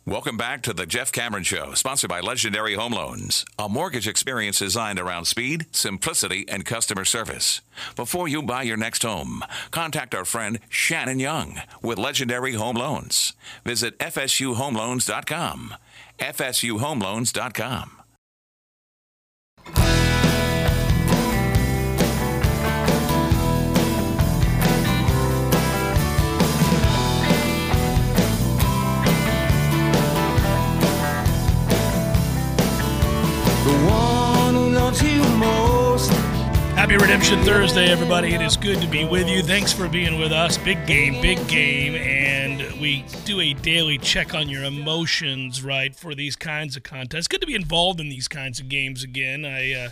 [0.07, 4.59] Welcome back to the Jeff Cameron Show, sponsored by Legendary Home Loans, a mortgage experience
[4.59, 7.61] designed around speed, simplicity, and customer service.
[7.97, 13.35] Before you buy your next home, contact our friend Shannon Young with Legendary Home Loans.
[13.63, 15.75] Visit FSUHomeLoans.com.
[16.19, 18.02] FSUHomeLoans.com.
[36.93, 38.35] Happy Redemption Thursday, everybody.
[38.35, 39.43] It is good to be with you.
[39.43, 40.59] Thanks for being with us.
[40.59, 41.95] Big game, big game.
[41.95, 47.29] And we do a daily check on your emotions, right, for these kinds of contests.
[47.29, 49.47] Good to be involved in these kinds of games again.
[49.47, 49.89] I, uh,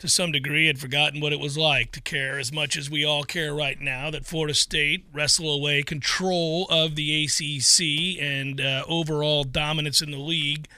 [0.00, 3.06] to some degree, had forgotten what it was like to care as much as we
[3.06, 8.84] all care right now that Florida State wrestle away control of the ACC and uh,
[8.86, 10.68] overall dominance in the league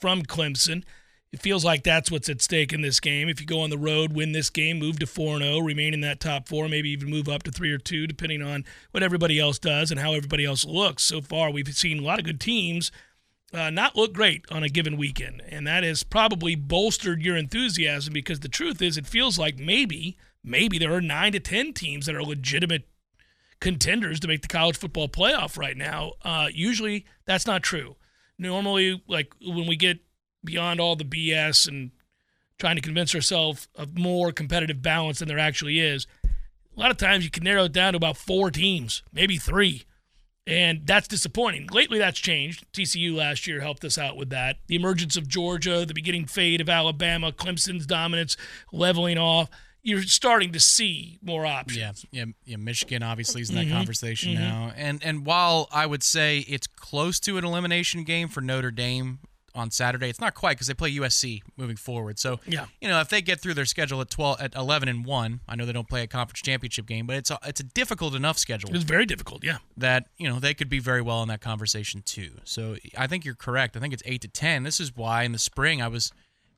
[0.00, 0.84] from Clemson.
[1.32, 3.28] It feels like that's what's at stake in this game.
[3.28, 6.00] If you go on the road, win this game, move to 4 0, remain in
[6.00, 9.38] that top four, maybe even move up to 3 or 2, depending on what everybody
[9.38, 11.02] else does and how everybody else looks.
[11.02, 12.90] So far, we've seen a lot of good teams
[13.52, 15.42] uh, not look great on a given weekend.
[15.48, 20.16] And that has probably bolstered your enthusiasm because the truth is, it feels like maybe,
[20.44, 22.88] maybe there are 9 to 10 teams that are legitimate
[23.60, 26.12] contenders to make the college football playoff right now.
[26.22, 27.96] Uh, usually, that's not true.
[28.38, 30.00] Normally, like when we get
[30.46, 31.90] beyond all the BS and
[32.58, 36.96] trying to convince ourselves of more competitive balance than there actually is, a lot of
[36.96, 39.82] times you can narrow it down to about four teams, maybe three.
[40.48, 41.66] And that's disappointing.
[41.72, 42.64] Lately, that's changed.
[42.72, 44.58] TCU last year helped us out with that.
[44.68, 48.36] The emergence of Georgia, the beginning fade of Alabama, Clemson's dominance
[48.72, 49.50] leveling off.
[49.82, 52.06] you're starting to see more options.
[52.12, 52.56] Yeah, yeah, yeah.
[52.58, 53.68] Michigan obviously is in Mm-hmm.
[53.70, 58.28] that conversation now, and and while I would say it's close to an elimination game
[58.28, 59.18] for Notre Dame
[59.56, 62.18] on Saturday, it's not quite because they play USC moving forward.
[62.18, 62.66] So Yeah.
[62.80, 65.56] you know if they get through their schedule at twelve at eleven and one, I
[65.56, 68.38] know they don't play a conference championship game, but it's a, it's a difficult enough
[68.38, 69.42] schedule It's very difficult.
[69.42, 69.58] Yeah.
[69.76, 72.32] that you know they could be very well in that conversation too.
[72.44, 73.76] So I think you're correct.
[73.76, 74.62] I think it's eight to ten.
[74.62, 76.12] This is why in the spring I was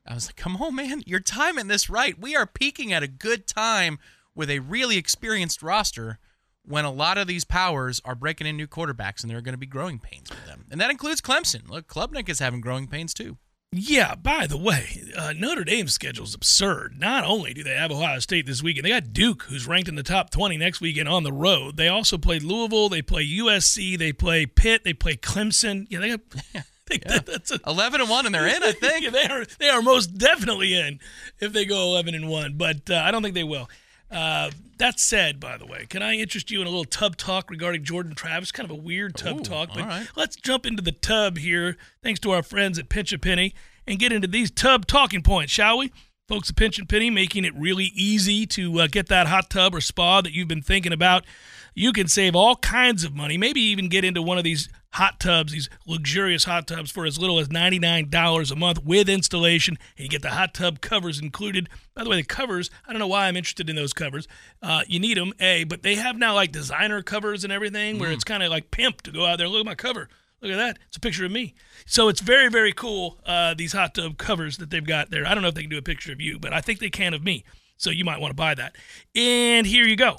[0.07, 2.19] I was like, come on, man, you're timing this right.
[2.19, 3.99] We are peaking at a good time
[4.35, 6.17] with a really experienced roster
[6.69, 9.53] when a lot of these powers are breaking in new quarterbacks and there are going
[9.53, 10.65] to be growing pains with them.
[10.71, 11.67] And that includes Clemson.
[11.69, 13.37] Look, Klubnik is having growing pains too.
[13.71, 16.95] Yeah, by the way, uh, Notre Dame's schedule is absurd.
[16.99, 19.93] Not only do they have Ohio State this weekend, they got Duke, who's ranked in
[19.95, 21.77] the top 20 next weekend on the road.
[21.77, 25.85] They also play Louisville, they play USC, they play Pitt, they play Clemson.
[25.89, 26.21] Yeah, they got.
[26.55, 29.03] I think that- that's a, 11 and 1 and they're in, I think.
[29.05, 30.99] Yeah, they are they are most definitely in
[31.39, 33.69] if they go 11 and 1, but uh, I don't think they will.
[34.09, 37.49] Uh, that said, by the way, can I interest you in a little tub talk
[37.49, 38.51] regarding Jordan Travis?
[38.51, 40.07] Kind of a weird tub Ooh, talk, but right.
[40.15, 43.53] let's jump into the tub here, thanks to our friends at Pinch a Penny,
[43.85, 45.91] and get into these tub talking points, shall we?
[46.27, 49.75] Folks at Pinch a Penny making it really easy to uh, get that hot tub
[49.75, 51.25] or spa that you've been thinking about.
[51.73, 55.19] You can save all kinds of money, maybe even get into one of these hot
[55.19, 59.77] tubs, these luxurious hot tubs, for as little as $99 a month with installation.
[59.97, 61.69] And you get the hot tub covers included.
[61.93, 64.27] By the way, the covers, I don't know why I'm interested in those covers.
[64.61, 68.11] Uh, you need them, A, but they have now like designer covers and everything where
[68.11, 69.47] it's kind of like pimp to go out there.
[69.47, 70.09] Look at my cover.
[70.41, 70.79] Look at that.
[70.87, 71.53] It's a picture of me.
[71.85, 75.27] So it's very, very cool, uh, these hot tub covers that they've got there.
[75.27, 76.89] I don't know if they can do a picture of you, but I think they
[76.89, 77.43] can of me.
[77.77, 78.75] So you might want to buy that.
[79.15, 80.17] And here you go.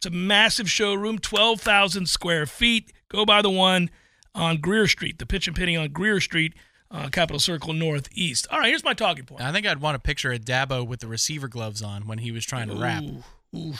[0.00, 2.90] It's a massive showroom, 12,000 square feet.
[3.10, 3.90] Go by the one
[4.34, 6.54] on Greer Street, the Pinch a Penny on Greer Street,
[6.90, 8.46] uh, Capital Circle Northeast.
[8.50, 9.42] All right, here's my talking point.
[9.42, 12.32] I think I'd want a picture of Dabo with the receiver gloves on when he
[12.32, 13.02] was trying to rap.
[13.02, 13.22] Ooh,
[13.54, 13.74] ooh.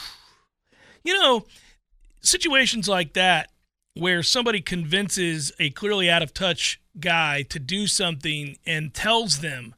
[1.03, 1.47] You know,
[2.19, 3.49] situations like that
[3.95, 9.73] where somebody convinces a clearly out of touch guy to do something and tells them,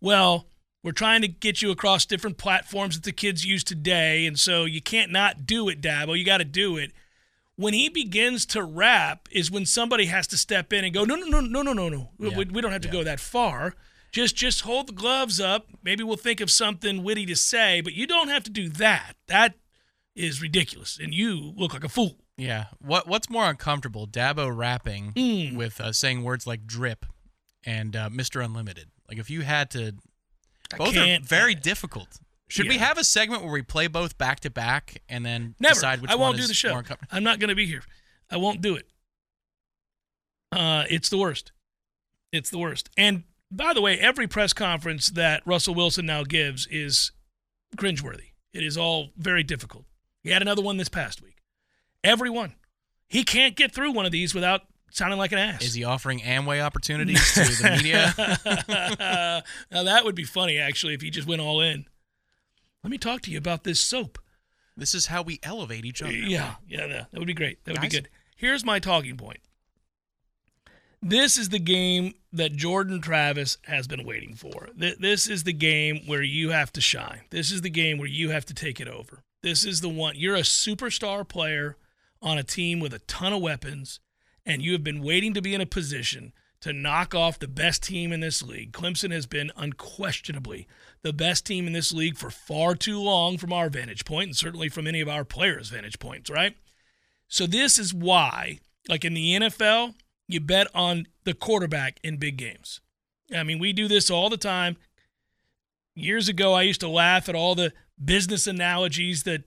[0.00, 0.46] well,
[0.82, 4.64] we're trying to get you across different platforms that the kids use today, and so
[4.64, 6.16] you can't not do it, Dabo.
[6.18, 6.92] You got to do it.
[7.56, 11.16] When he begins to rap, is when somebody has to step in and go, no,
[11.16, 12.10] no, no, no, no, no, no.
[12.18, 12.36] We- Yeah.
[12.38, 13.74] We, we don't have to go that far.
[14.12, 15.66] Just just hold the gloves up.
[15.82, 19.14] Maybe we'll think of something witty to say, but you don't have to do that.
[19.26, 19.54] That
[20.16, 22.16] is ridiculous, and you look like a fool.
[22.36, 22.66] Yeah.
[22.80, 25.56] What What's more uncomfortable, Dabo rapping Mm.
[25.56, 27.04] with uh, saying words like drip
[27.66, 28.42] and uh, Mr.
[28.42, 28.88] Unlimited?
[29.10, 29.96] Like if you had to,
[30.76, 32.20] both are very difficult.
[32.48, 35.74] Should we have a segment where we play both back to back and then Never.
[35.74, 36.82] decide which I won't one do is the show.
[37.10, 37.82] I'm not going to be here.
[38.30, 38.86] I won't do it.
[40.50, 41.52] Uh, it's the worst.
[42.32, 42.88] It's the worst.
[42.96, 47.12] And by the way, every press conference that Russell Wilson now gives is
[47.76, 48.32] cringeworthy.
[48.52, 49.84] It is all very difficult.
[50.22, 51.36] He had another one this past week.
[52.02, 52.54] Every one.
[53.08, 55.62] He can't get through one of these without sounding like an ass.
[55.62, 59.44] Is he offering Amway opportunities to the media?
[59.70, 61.86] now that would be funny, actually, if he just went all in.
[62.82, 64.18] Let me talk to you about this soap.
[64.76, 66.12] This is how we elevate each other.
[66.12, 67.64] Yeah, yeah, that that would be great.
[67.64, 68.08] That would be good.
[68.36, 69.40] Here's my talking point.
[71.02, 74.68] This is the game that Jordan Travis has been waiting for.
[74.76, 77.22] This is the game where you have to shine.
[77.30, 79.22] This is the game where you have to take it over.
[79.42, 80.14] This is the one.
[80.16, 81.76] You're a superstar player
[82.20, 84.00] on a team with a ton of weapons,
[84.48, 87.84] and you have been waiting to be in a position to knock off the best
[87.84, 88.72] team in this league.
[88.72, 90.66] Clemson has been unquestionably
[91.02, 94.36] the best team in this league for far too long from our vantage point, and
[94.36, 96.56] certainly from any of our players' vantage points, right?
[97.28, 98.58] So this is why,
[98.88, 99.94] like in the NFL,
[100.26, 102.80] you bet on the quarterback in big games.
[103.32, 104.78] I mean, we do this all the time.
[105.94, 109.42] Years ago, I used to laugh at all the business analogies that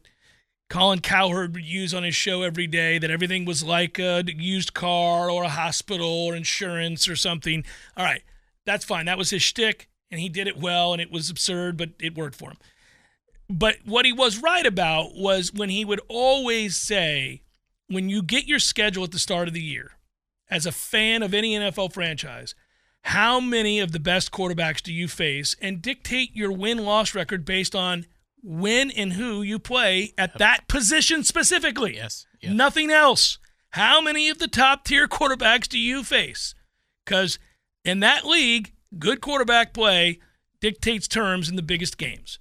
[0.71, 4.73] Colin Cowherd would use on his show every day, that everything was like a used
[4.73, 7.65] car or a hospital or insurance or something.
[7.97, 8.23] All right,
[8.65, 9.05] that's fine.
[9.05, 12.17] That was his shtick, and he did it well, and it was absurd, but it
[12.17, 12.57] worked for him.
[13.49, 17.41] But what he was right about was when he would always say,
[17.87, 19.97] when you get your schedule at the start of the year,
[20.49, 22.55] as a fan of any NFL franchise,
[23.01, 27.43] how many of the best quarterbacks do you face and dictate your win loss record
[27.43, 28.05] based on
[28.43, 31.95] when and who you play at that position specifically?
[31.95, 32.25] Yes.
[32.43, 33.37] Nothing else.
[33.71, 36.55] How many of the top tier quarterbacks do you face?
[37.05, 37.39] Because
[37.85, 40.19] in that league, good quarterback play
[40.59, 42.39] dictates terms in the biggest games.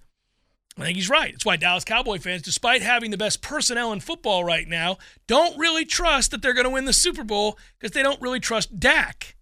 [0.78, 1.34] I think he's right.
[1.34, 5.58] It's why Dallas Cowboy fans, despite having the best personnel in football right now, don't
[5.58, 8.78] really trust that they're going to win the Super Bowl because they don't really trust
[8.78, 9.36] Dak.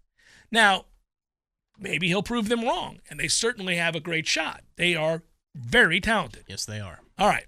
[0.51, 0.87] Now,
[1.79, 4.62] maybe he'll prove them wrong, and they certainly have a great shot.
[4.77, 5.23] They are
[5.59, 6.44] very talented.
[6.49, 7.01] Yes, they are.
[7.18, 7.47] All right.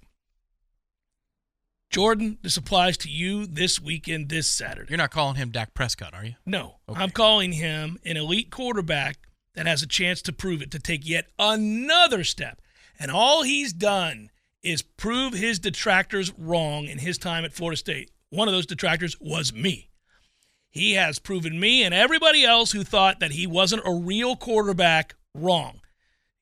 [1.90, 4.90] Jordan, this applies to you this weekend, this Saturday.
[4.90, 6.34] You're not calling him Dak Prescott, are you?
[6.46, 7.00] No, Okay.
[7.02, 9.18] I'm calling him an elite quarterback
[9.54, 12.60] that has a chance to prove it, to take yet another step.
[12.98, 14.30] And all he's done
[14.62, 18.10] is prove his detractors wrong in his time at Florida State.
[18.28, 19.88] One of those detractors was me.
[20.70, 25.16] He has proven me and everybody else who thought that he wasn't a real quarterback
[25.34, 25.79] wrong.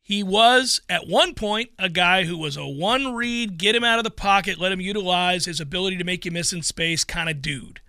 [0.09, 3.99] He was at one point a guy who was a one read, get him out
[3.99, 7.29] of the pocket, let him utilize his ability to make you miss in space kind
[7.29, 7.83] of dude.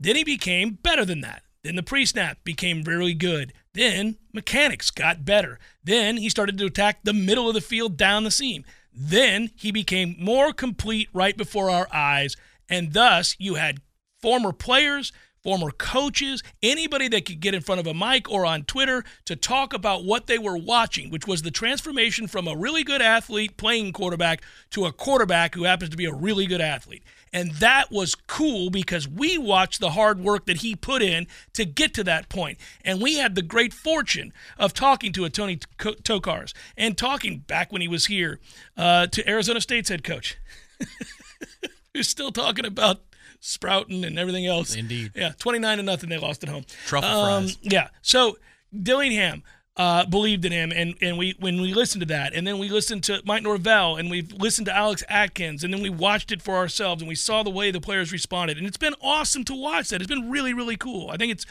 [0.00, 1.44] Then he became better than that.
[1.62, 3.52] Then the pre snap became really good.
[3.74, 5.60] Then mechanics got better.
[5.84, 8.64] Then he started to attack the middle of the field down the seam.
[8.92, 12.36] Then he became more complete right before our eyes.
[12.68, 13.80] And thus, you had
[14.20, 18.62] former players, former coaches, anybody that could get in front of a mic or on
[18.64, 22.84] Twitter to talk about what they were watching, which was the transformation from a really
[22.84, 27.02] good athlete playing quarterback to a quarterback who happens to be a really good athlete.
[27.32, 31.64] And that was cool because we watched the hard work that he put in to
[31.64, 32.58] get to that point.
[32.84, 37.72] And we had the great fortune of talking to a Tony Tokarz and talking back
[37.72, 38.38] when he was here
[38.76, 40.36] uh, to Arizona State's head coach.
[41.94, 43.00] Who's still talking about
[43.42, 44.74] sprouting and everything else.
[44.74, 45.12] Indeed.
[45.14, 46.64] Yeah, 29 to nothing they lost at home.
[46.86, 47.58] Truffle Um, fries.
[47.60, 47.88] Yeah.
[48.00, 48.38] So
[48.80, 49.42] Dillingham
[49.76, 52.68] uh, believed in him, and and we when we listened to that, and then we
[52.68, 56.40] listened to Mike Norvell, and we've listened to Alex Atkins, and then we watched it
[56.40, 59.54] for ourselves, and we saw the way the players responded, and it's been awesome to
[59.54, 60.00] watch that.
[60.00, 61.10] It's been really really cool.
[61.10, 61.44] I think it's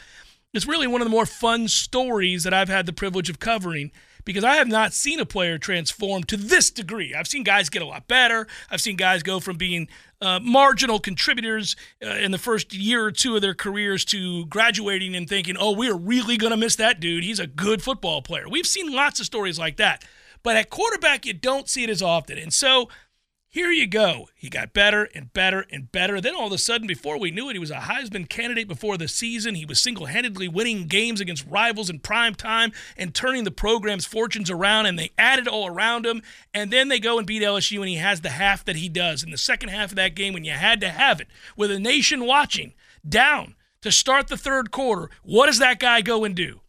[0.54, 3.90] it's really one of the more fun stories that I've had the privilege of covering
[4.24, 7.14] because I have not seen a player transform to this degree.
[7.14, 8.46] I've seen guys get a lot better.
[8.70, 9.88] I've seen guys go from being
[10.20, 15.16] uh, marginal contributors uh, in the first year or two of their careers to graduating
[15.16, 17.24] and thinking, oh, we're really going to miss that dude.
[17.24, 18.48] He's a good football player.
[18.48, 20.04] We've seen lots of stories like that.
[20.42, 22.38] But at quarterback, you don't see it as often.
[22.38, 22.88] And so
[23.52, 24.28] here you go.
[24.34, 26.22] He got better and better and better.
[26.22, 28.96] Then all of a sudden, before we knew it, he was a Heisman candidate before
[28.96, 29.56] the season.
[29.56, 34.06] He was single handedly winning games against rivals in prime time and turning the program's
[34.06, 36.22] fortunes around, and they added all around him.
[36.54, 39.22] And then they go and beat LSU, and he has the half that he does.
[39.22, 41.78] In the second half of that game, when you had to have it, with a
[41.78, 42.72] nation watching,
[43.06, 46.61] down to start the third quarter, what does that guy go and do?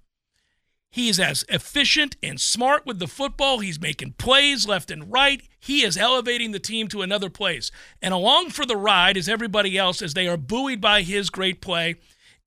[0.94, 3.58] He is as efficient and smart with the football.
[3.58, 5.42] He's making plays left and right.
[5.60, 7.72] He is elevating the team to another place.
[8.00, 11.62] And along for the ride is everybody else as they are buoyed by his great
[11.62, 11.96] play.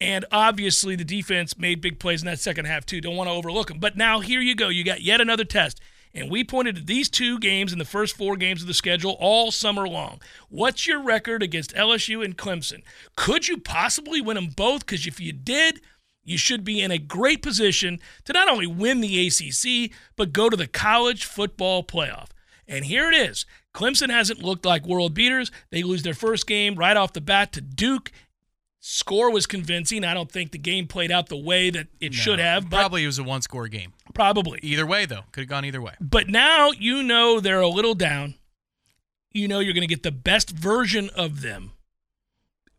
[0.00, 3.00] And obviously, the defense made big plays in that second half, too.
[3.00, 3.80] Don't want to overlook them.
[3.80, 4.68] But now, here you go.
[4.68, 5.80] You got yet another test.
[6.14, 9.16] And we pointed to these two games in the first four games of the schedule
[9.18, 10.20] all summer long.
[10.50, 12.84] What's your record against LSU and Clemson?
[13.16, 14.86] Could you possibly win them both?
[14.86, 15.80] Because if you did,
[16.26, 20.50] you should be in a great position to not only win the ACC, but go
[20.50, 22.28] to the college football playoff.
[22.68, 23.46] And here it is.
[23.72, 25.50] Clemson hasn't looked like world beaters.
[25.70, 28.10] They lose their first game right off the bat to Duke.
[28.80, 30.04] Score was convincing.
[30.04, 33.02] I don't think the game played out the way that it should have, but Probably
[33.02, 33.92] it was a one score game.
[34.14, 34.60] probably.
[34.62, 35.94] Either way, though, could have gone either way.
[36.00, 38.34] But now you know they're a little down.
[39.32, 41.72] You know you're going to get the best version of them,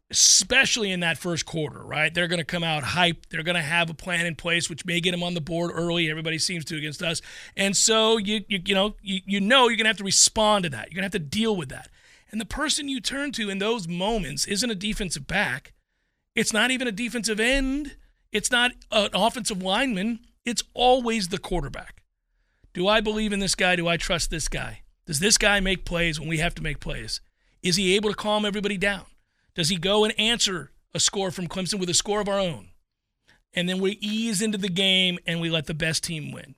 [0.09, 2.13] especially in that first quarter, right?
[2.13, 3.29] They're going to come out hyped.
[3.29, 5.71] They're going to have a plan in place, which may get them on the board
[5.73, 6.09] early.
[6.09, 7.21] Everybody seems to against us,
[7.55, 10.63] and so you you, you know you, you know you're going to have to respond
[10.63, 10.91] to that.
[10.91, 11.89] You're going to have to deal with that.
[12.31, 15.73] And the person you turn to in those moments isn't a defensive back.
[16.35, 17.95] It's not even a defensive end.
[18.31, 20.19] It's not an offensive lineman.
[20.45, 22.03] It's always the quarterback.
[22.73, 23.75] Do I believe in this guy?
[23.75, 24.81] Do I trust this guy?
[25.05, 27.21] Does this guy make plays when we have to make plays?
[27.63, 29.05] Is he able to calm everybody down?
[29.57, 32.69] Does he go and answer a score from Clemson with a score of our own?
[33.55, 36.53] And then we ease into the game and we let the best team win.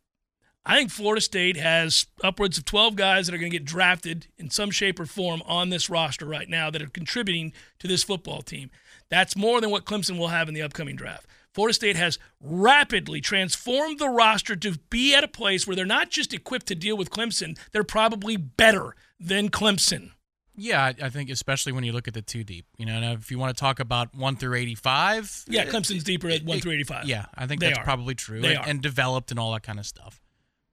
[0.66, 4.28] I think Florida State has upwards of 12 guys that are going to get drafted
[4.38, 8.04] in some shape or form on this roster right now that are contributing to this
[8.04, 8.70] football team.
[9.08, 11.26] That's more than what Clemson will have in the upcoming draft.
[11.54, 16.10] Florida State has rapidly transformed the roster to be at a place where they're not
[16.10, 20.12] just equipped to deal with Clemson, they're probably better than Clemson.
[20.60, 22.66] Yeah, I, I think especially when you look at the two deep.
[22.78, 26.30] You know, now if you want to talk about one through eighty-five, Yeah, Clemson's deeper
[26.30, 27.06] at 1 through 85.
[27.06, 27.84] Yeah, I think They that's are.
[27.84, 28.42] probably true.
[28.42, 28.70] They and, are.
[28.70, 30.22] and developed and all that kind of stuff.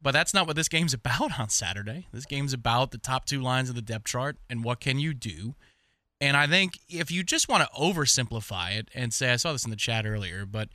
[0.02, 2.06] But that's not what this game's about on Saturday.
[2.12, 5.14] This game's about the top two lines of the depth chart and what can you
[5.14, 5.54] do.
[6.20, 9.64] And I think if you just want to oversimplify it and say, I saw this
[9.64, 10.68] in the chat earlier, but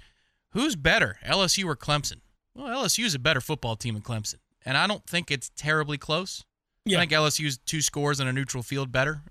[0.51, 2.21] who's better, LSU or Clemson?
[2.55, 4.35] Well, LSU is a better football team than Clemson.
[4.65, 6.43] And I don't think it's terribly close.
[6.85, 6.97] Yeah.
[6.97, 9.21] I think LSU's two scores on a neutral field better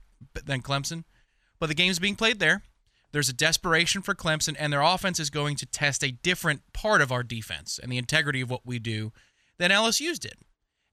[0.44, 1.04] than Clemson.
[1.58, 2.62] But the game's being played there.
[3.12, 7.00] There's a desperation for Clemson, and their offense is going to test a different part
[7.02, 9.12] of our defense and the integrity of what we do
[9.58, 10.34] than LSU's did.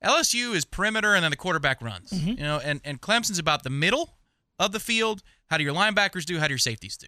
[0.04, 2.12] LSU is perimeter and then the quarterback runs.
[2.12, 2.30] Mm-hmm.
[2.30, 4.16] You know, and, and Clemson's about the middle
[4.60, 5.22] of the field.
[5.48, 6.40] How do your linebackers do?
[6.40, 7.08] How do your safeties do?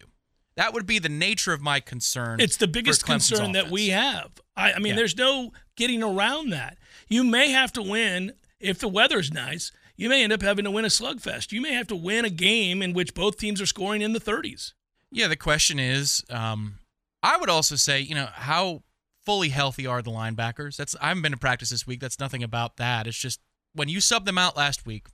[0.56, 2.40] That would be the nature of my concern.
[2.40, 4.30] It's the biggest concern that we have.
[4.56, 4.96] I, I mean, Yeah.
[4.96, 6.78] there's no getting around that.
[7.08, 9.72] You may have to win if the weather's nice.
[9.96, 11.52] You may end up having to win a slugfest.
[11.52, 14.20] You may have to win a game in which both teams are scoring in the
[14.20, 14.72] 30s.
[15.12, 16.76] Yeah, the question is, um,
[17.22, 18.82] I would also say, you know, how
[19.26, 20.76] fully healthy are the linebackers?
[20.76, 22.00] That's I haven't been to practice this week.
[22.00, 23.06] That's nothing about that.
[23.06, 23.40] It's just
[23.74, 25.08] when you subbed them out last week,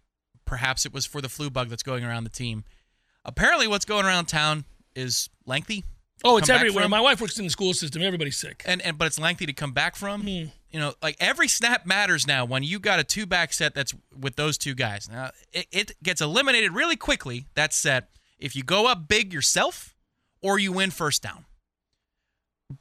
[0.45, 2.65] perhaps it was for the flu bug that's going around the team.
[3.25, 5.85] Apparently, what's going around town is lengthy.
[6.25, 6.89] Oh, it's everywhere.
[6.89, 8.03] My wife works in the school system.
[8.03, 8.63] Everybody's sick.
[8.67, 10.23] and and but it's lengthy to come back from.
[10.23, 10.45] Hmm.
[10.77, 13.95] You know, like every snap matters now when you got a two back set that's
[14.15, 15.09] with those two guys.
[15.11, 17.47] Now it, it gets eliminated really quickly.
[17.55, 19.97] That set if you go up big yourself
[20.43, 21.47] or you win first down.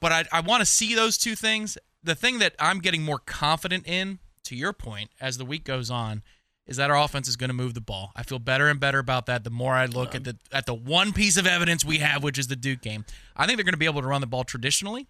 [0.02, 1.78] But I I want to see those two things.
[2.04, 5.89] The thing that I'm getting more confident in, to your point, as the week goes
[5.89, 6.22] on,
[6.68, 8.12] is that our offense is going to move the ball.
[8.14, 10.74] I feel better and better about that the more I look at the at the
[10.74, 13.06] one piece of evidence we have, which is the Duke game.
[13.38, 15.08] I think they're going to be able to run the ball traditionally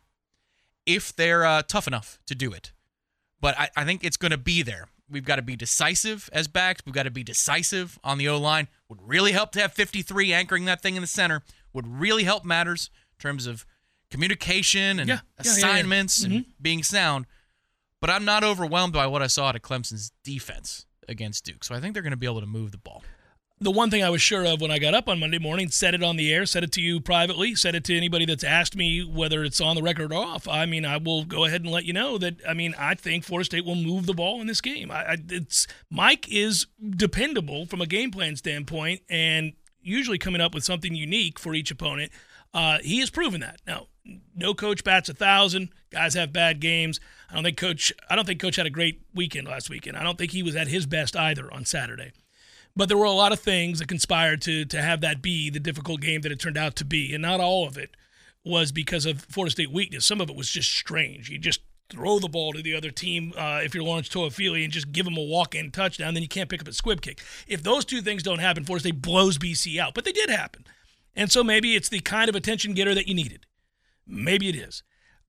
[0.86, 2.72] if they're uh, tough enough to do it.
[3.46, 4.88] But I, I think it's going to be there.
[5.08, 6.82] We've got to be decisive as backs.
[6.84, 8.70] We've got to be decisive on the O line.
[8.90, 11.44] Would really help to have 53 anchoring that thing in the center.
[11.72, 13.64] Would really help matters in terms of
[14.10, 15.52] communication and Yeah, yeah, yeah, yeah.
[15.52, 16.50] assignments and mm-hmm.
[16.60, 17.28] being sound.
[18.02, 21.64] But I'm not overwhelmed by what I saw at Clemson's defense against Duke.
[21.64, 23.04] So I think they're going to be able to move the ball.
[23.60, 25.94] The one thing I was sure of when I got up on Monday morning, said
[25.94, 28.76] it on the air, said it to you privately, said it to anybody that's asked
[28.76, 30.48] me whether it's on the record or off.
[30.48, 32.36] I mean, I will go ahead and let you know that.
[32.48, 34.92] I mean, I think Florida State will move the ball in this game.
[34.92, 40.54] I, I, it's Mike is dependable from a game plan standpoint, and usually coming up
[40.54, 42.12] with something unique for each opponent.
[42.54, 43.62] Uh, he has proven that.
[43.66, 43.88] Now,
[44.36, 45.70] no coach bats a thousand.
[45.92, 47.00] Guys have bad games.
[47.30, 47.94] I don't think coach.
[48.10, 49.96] I don't think coach had a great weekend last weekend.
[49.96, 52.12] I don't think he was at his best either on Saturday.
[52.76, 55.60] But there were a lot of things that conspired to to have that be the
[55.60, 57.96] difficult game that it turned out to be, and not all of it
[58.44, 60.06] was because of Florida State weakness.
[60.06, 61.30] Some of it was just strange.
[61.30, 64.74] You just throw the ball to the other team uh, if you're Lawrence Toafili and
[64.74, 67.22] just give them a walk-in touchdown, then you can't pick up a squib kick.
[67.48, 69.94] If those two things don't happen, Florida State blows BC out.
[69.94, 70.66] But they did happen,
[71.16, 73.46] and so maybe it's the kind of attention getter that you needed.
[74.08, 74.84] Maybe it is.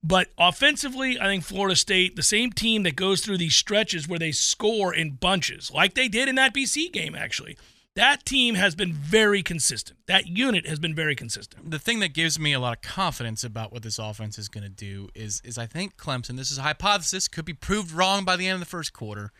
[0.06, 4.20] But offensively, I think Florida State, the same team that goes through these stretches where
[4.20, 7.58] they score in bunches, like they did in that BC game, actually,
[7.96, 9.98] that team has been very consistent.
[10.06, 11.72] That unit has been very consistent.
[11.72, 14.62] the thing that gives me a lot of confidence about what this offense is going
[14.62, 16.36] to do is is I think Clemson.
[16.36, 19.32] This is a hypothesis, could be proved wrong by the end of the first quarter,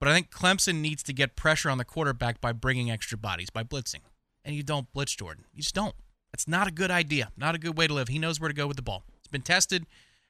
[0.00, 3.50] but I think Clemson needs to get pressure on the quarterback by bringing extra bodies
[3.50, 4.00] by blitzing,
[4.44, 5.44] and you don't blitz Jordan.
[5.54, 5.94] You just don't.
[6.32, 7.30] That's not a good idea.
[7.36, 8.08] Not a good way to live.
[8.08, 9.04] He knows where to go with the ball.
[9.30, 9.86] Been tested.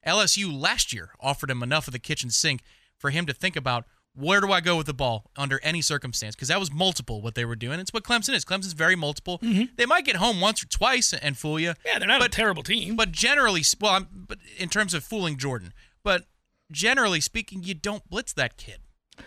[0.06, 2.62] LSU last year offered him enough of the kitchen sink
[2.96, 3.84] for him to think about
[4.14, 6.34] where do I go with the ball under any circumstance?
[6.34, 7.78] Because that was multiple what they were doing.
[7.78, 8.44] It's what Clemson is.
[8.44, 9.38] Clemson's very multiple.
[9.38, 9.64] Mm-hmm.
[9.76, 11.74] They might get home once or twice and fool you.
[11.84, 12.96] Yeah, they're not a terrible team.
[12.96, 15.72] But generally, well, I'm, but in terms of fooling Jordan,
[16.02, 16.24] but
[16.72, 18.78] generally speaking, you don't blitz that kid.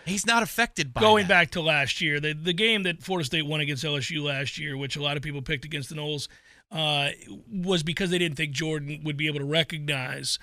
[0.04, 1.28] He's not affected by Going that.
[1.28, 4.76] back to last year, the the game that Florida State won against LSU last year,
[4.76, 6.26] which a lot of people picked against the Noles,
[6.74, 7.10] uh,
[7.50, 10.38] was because they didn't think Jordan would be able to recognize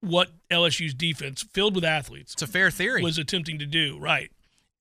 [0.00, 3.02] what LSU's defense, filled with athletes, It's a fair theory.
[3.02, 3.98] was attempting to do.
[3.98, 4.30] Right.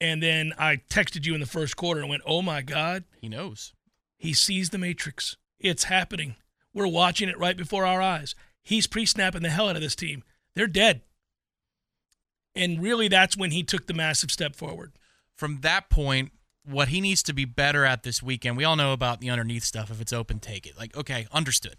[0.01, 3.29] And then I texted you in the first quarter and went, "Oh my God, he
[3.29, 3.73] knows.
[4.17, 5.37] he sees the matrix.
[5.59, 6.35] It's happening.
[6.73, 8.33] We're watching it right before our eyes.
[8.63, 10.23] He's pre-snapping the hell out of this team.
[10.55, 11.01] They're dead."
[12.55, 14.93] And really, that's when he took the massive step forward.
[15.35, 16.31] From that point,
[16.66, 19.63] what he needs to be better at this weekend, we all know about the underneath
[19.63, 19.91] stuff.
[19.91, 20.78] If it's open, take it.
[20.78, 21.78] Like, okay, understood.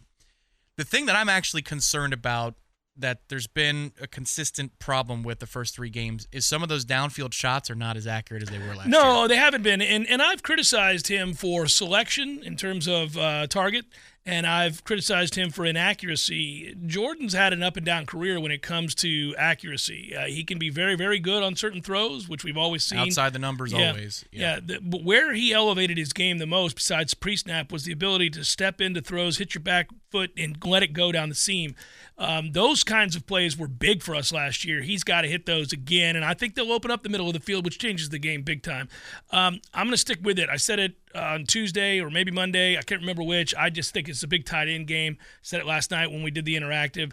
[0.77, 2.55] The thing that I'm actually concerned about
[2.99, 6.85] that there's been a consistent problem with the first three games is some of those
[6.85, 9.01] downfield shots are not as accurate as they were last year.
[9.01, 9.81] No, they haven't been.
[9.83, 13.85] And and I've criticized him for selection in terms of uh, target,
[14.25, 16.75] and I've criticized him for inaccuracy.
[16.87, 20.15] Jordan's had an up and down career when it comes to accuracy.
[20.17, 22.99] Uh, he can be very, very good on certain throws, which we've always seen.
[22.99, 24.25] Outside the numbers, yeah, always.
[24.33, 28.31] Yeah, the, but where he elevated his game the most, besides pre-snap, was the ability
[28.31, 31.77] to step into throws, hit your back foot, and let it go down the seam.
[32.19, 34.81] Um, those kinds of plays were big for us last year.
[34.81, 37.35] He's got to hit those again, and I think they'll open up the middle of
[37.35, 38.89] the field, which changes the game big time.
[39.33, 40.49] Um, I'm going to stick with it.
[40.49, 42.79] I said it on Tuesday or maybe Monday.
[42.79, 43.55] I can't remember which.
[43.55, 45.19] I just think it's a big tight end game.
[45.43, 47.13] Said it last night when we did the interactive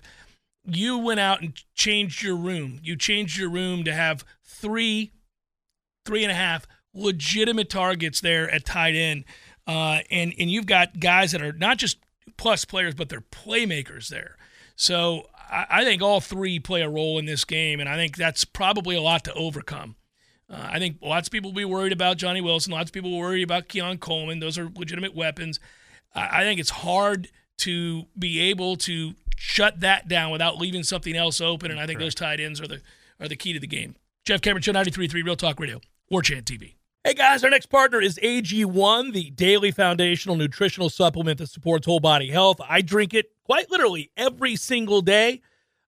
[0.66, 2.80] you went out and changed your room.
[2.84, 5.12] You changed your room to have three,
[6.06, 9.26] three and a half legitimate targets there at tight end,
[9.68, 11.97] uh, and and you've got guys that are not just
[12.38, 14.38] plus players, but they're playmakers there.
[14.76, 18.18] So I, I think all three play a role in this game, and I think
[18.18, 19.96] that's probably a lot to overcome.
[20.50, 22.74] Uh, I think lots of people will be worried about Johnny Wilson.
[22.74, 24.40] Lots of people will worry about Keon Coleman.
[24.40, 25.60] Those are legitimate weapons.
[26.14, 31.16] I, I think it's hard to be able to shut that down without leaving something
[31.16, 31.72] else open.
[31.72, 32.82] And I think those tight ends are the
[33.20, 33.96] are the key to the game.
[34.26, 36.76] Jeff Cameron, Show 93.3 Real Talk Radio, War Chant TV.
[37.06, 41.99] Hey guys, our next partner is AG1, the daily foundational nutritional supplement that supports whole
[41.99, 42.62] body health.
[42.66, 45.41] I drink it quite literally every single day.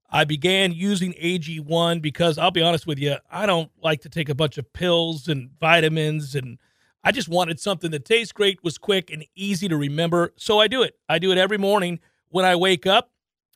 [0.10, 4.28] I began using AG1 because I'll be honest with you, I don't like to take
[4.28, 6.60] a bunch of pills and vitamins and
[7.02, 10.34] I just wanted something that tastes great, was quick and easy to remember.
[10.36, 10.98] So I do it.
[11.08, 13.10] I do it every morning when I wake up.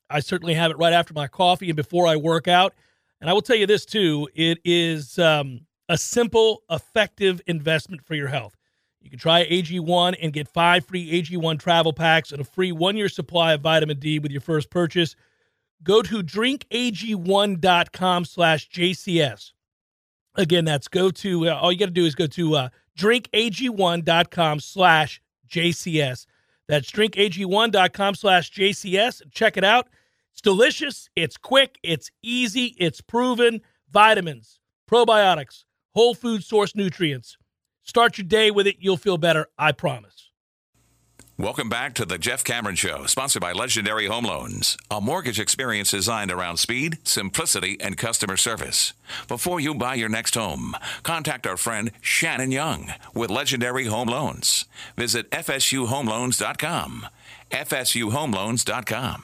[0.09, 2.73] I certainly have it right after my coffee and before I work out.
[3.19, 8.15] And I will tell you this too, it is um a simple, effective investment for
[8.15, 8.55] your health.
[9.01, 12.95] You can try AG1 and get five free AG1 travel packs and a free one
[12.95, 15.15] year supply of vitamin D with your first purchase.
[15.83, 19.51] Go to drinkag1.com slash JCS.
[20.35, 24.59] Again, that's go to, uh, all you got to do is go to uh, drinkag1.com
[24.59, 26.25] slash JCS.
[26.67, 29.21] That's drinkag1.com slash JCS.
[29.31, 29.87] Check it out.
[30.33, 33.61] It's delicious, it's quick, it's easy, it's proven.
[33.91, 34.59] Vitamins,
[34.89, 35.65] probiotics,
[35.99, 37.37] whole food source nutrients.
[37.83, 38.77] Start your day with it.
[38.79, 39.47] You'll feel better.
[39.57, 40.31] I promise.
[41.37, 45.91] Welcome back to the Jeff Cameron Show, sponsored by Legendary Home Loans, a mortgage experience
[45.91, 48.93] designed around speed, simplicity, and customer service.
[49.27, 50.73] Before you buy your next home,
[51.03, 54.65] contact our friend Shannon Young with Legendary Home Loans.
[54.95, 57.07] Visit FSUHomeLoans.com.
[57.51, 59.23] FSUHomeLoans.com.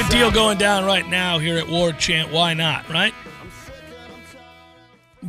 [0.00, 2.32] Good deal going down right now here at War Chant.
[2.32, 3.12] Why not, right?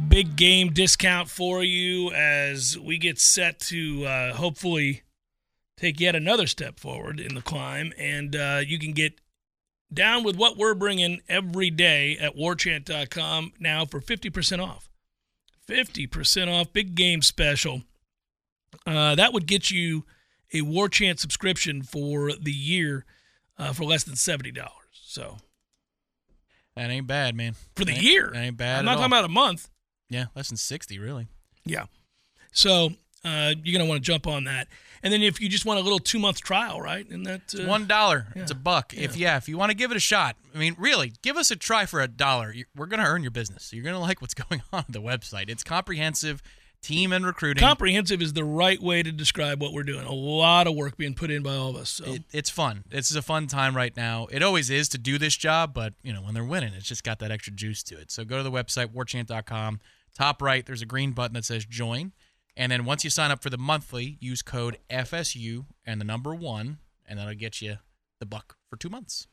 [0.08, 5.02] Big game discount for you as we get set to uh, hopefully
[5.76, 7.92] take yet another step forward in the climb.
[7.98, 9.20] And uh, you can get
[9.94, 14.88] down with what we're bringing every day at warchant.com now for 50% off.
[15.68, 17.82] 50% off, big game special.
[18.88, 20.06] Uh, that would get you
[20.54, 23.06] a War Chant subscription for the year
[23.62, 24.58] uh, for less than $70.
[24.92, 25.38] So
[26.76, 27.56] That ain't bad, man.
[27.76, 28.30] for the Ain't- year.
[28.34, 28.80] That ain't bad.
[28.80, 29.20] I'm not talking all.
[29.20, 29.70] about a month.
[30.10, 31.28] Yeah, less than 60, really.
[31.66, 31.86] Yeah.
[32.52, 32.88] So
[33.24, 34.68] uh, you're going to want to jump on that.
[35.04, 37.10] And then if you just want a little two month trial, right?
[37.10, 38.28] And that uh, one dollar.
[38.36, 38.94] yeah, It's a buck.
[38.96, 41.50] If yeah, if you want to give it a shot, I mean, really, give us
[41.50, 42.54] a try for a dollar.
[42.76, 43.74] We're gonna earn your business.
[43.74, 45.50] You're gonna like what's going on the website.
[45.50, 46.44] It's comprehensive,
[46.82, 47.62] team and recruiting.
[47.62, 50.06] comprehensive is the right way to describe what we're doing.
[50.06, 51.90] A lot of work being put in by all of us.
[51.90, 52.84] So It, it's fun.
[52.90, 54.28] This is a fun time right now.
[54.32, 57.04] It always is to do this job, but you know when they're winning, it's just
[57.04, 58.12] got that extra juice to it.
[58.12, 59.80] So go to the website warchant.com.
[60.18, 62.12] Top right, there's a green button that says join,
[62.58, 66.36] and then once you sign up for the monthly, use code FSU and the number
[66.36, 67.78] one, and that'll get you
[68.20, 69.28] the buck for two months.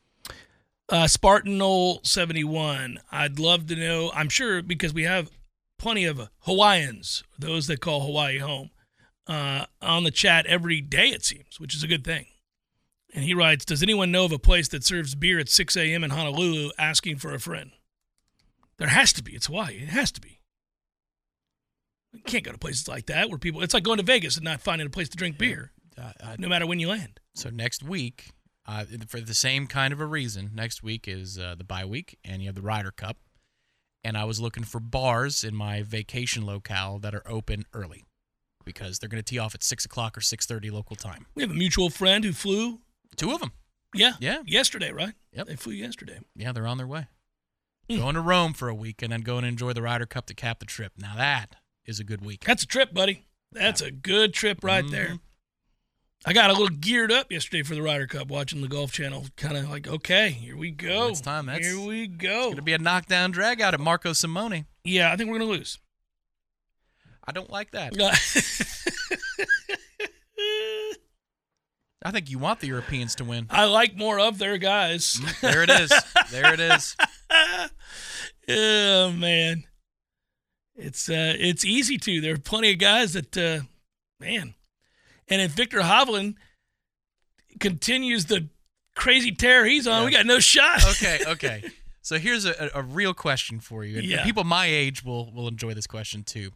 [0.89, 2.99] uh, Spartan Knoll 71.
[3.11, 4.11] I'd love to know.
[4.15, 5.29] I'm sure because we have
[5.79, 8.69] plenty of Hawaiians, those that call Hawaii home,
[9.27, 12.27] uh, on the chat every day, it seems, which is a good thing.
[13.13, 16.03] And he writes Does anyone know of a place that serves beer at 6 a.m.
[16.03, 17.71] in Honolulu asking for a friend?
[18.77, 19.33] There has to be.
[19.33, 19.75] It's Hawaii.
[19.81, 20.39] It has to be.
[22.13, 24.43] You can't go to places like that where people, it's like going to Vegas and
[24.45, 27.19] not finding a place to drink beer, Uh, uh, no matter when you land.
[27.35, 28.31] So next week,
[28.65, 32.17] uh, for the same kind of a reason, next week is uh, the bye week,
[32.23, 33.17] and you have the Ryder Cup.
[34.03, 38.05] And I was looking for bars in my vacation locale that are open early
[38.65, 41.25] because they're going to tee off at six o'clock or six thirty local time.
[41.35, 42.79] We have a mutual friend who flew,
[43.17, 43.51] Two of them,
[43.93, 44.41] yeah, Yeah.
[44.45, 45.13] yesterday, right?
[45.33, 45.47] Yep.
[45.47, 46.19] They flew yesterday.
[46.35, 47.07] yeah, they're on their way,
[47.89, 47.97] Hmm.
[47.97, 50.33] going to Rome for a week, and then going to enjoy the Ryder Cup to
[50.33, 50.93] cap the trip.
[50.97, 52.43] Now that is a good week.
[52.45, 53.25] That's a trip, buddy.
[53.51, 55.17] That's a good trip right there.
[56.25, 59.27] I got a little geared up yesterday for the Ryder Cup, watching the Golf Channel.
[59.37, 61.07] Kind of like, okay, here we go.
[61.07, 61.45] It's time.
[61.45, 62.27] That's- here we go.
[62.27, 62.43] It's go.
[62.47, 64.65] going to be a knockdown drag out at Marco Simone.
[64.83, 65.79] yeah, I think we're gonna lose.
[67.25, 67.93] I don't like that.
[72.01, 73.45] I think you want the Europeans to win.
[73.49, 75.19] I like more of their guys.
[75.41, 75.91] There it is.
[76.31, 76.95] There it is.
[78.49, 79.65] oh man,
[80.75, 82.21] it's uh, it's easy to.
[82.21, 83.59] There are plenty of guys that, uh,
[84.19, 84.55] man,
[85.29, 86.35] and if Viktor Hovland
[87.59, 88.47] continues the
[88.95, 90.83] crazy tear he's on, we got no shot.
[90.91, 91.63] Okay, okay.
[92.01, 93.97] So here's a, a real question for you.
[93.97, 94.23] And Yeah.
[94.23, 96.51] people my age will will enjoy this question too.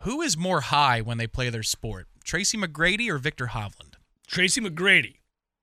[0.00, 2.08] Who is more high when they play their sport?
[2.24, 3.94] Tracy McGrady or Viktor Hovland?
[4.26, 5.16] Tracy McGrady.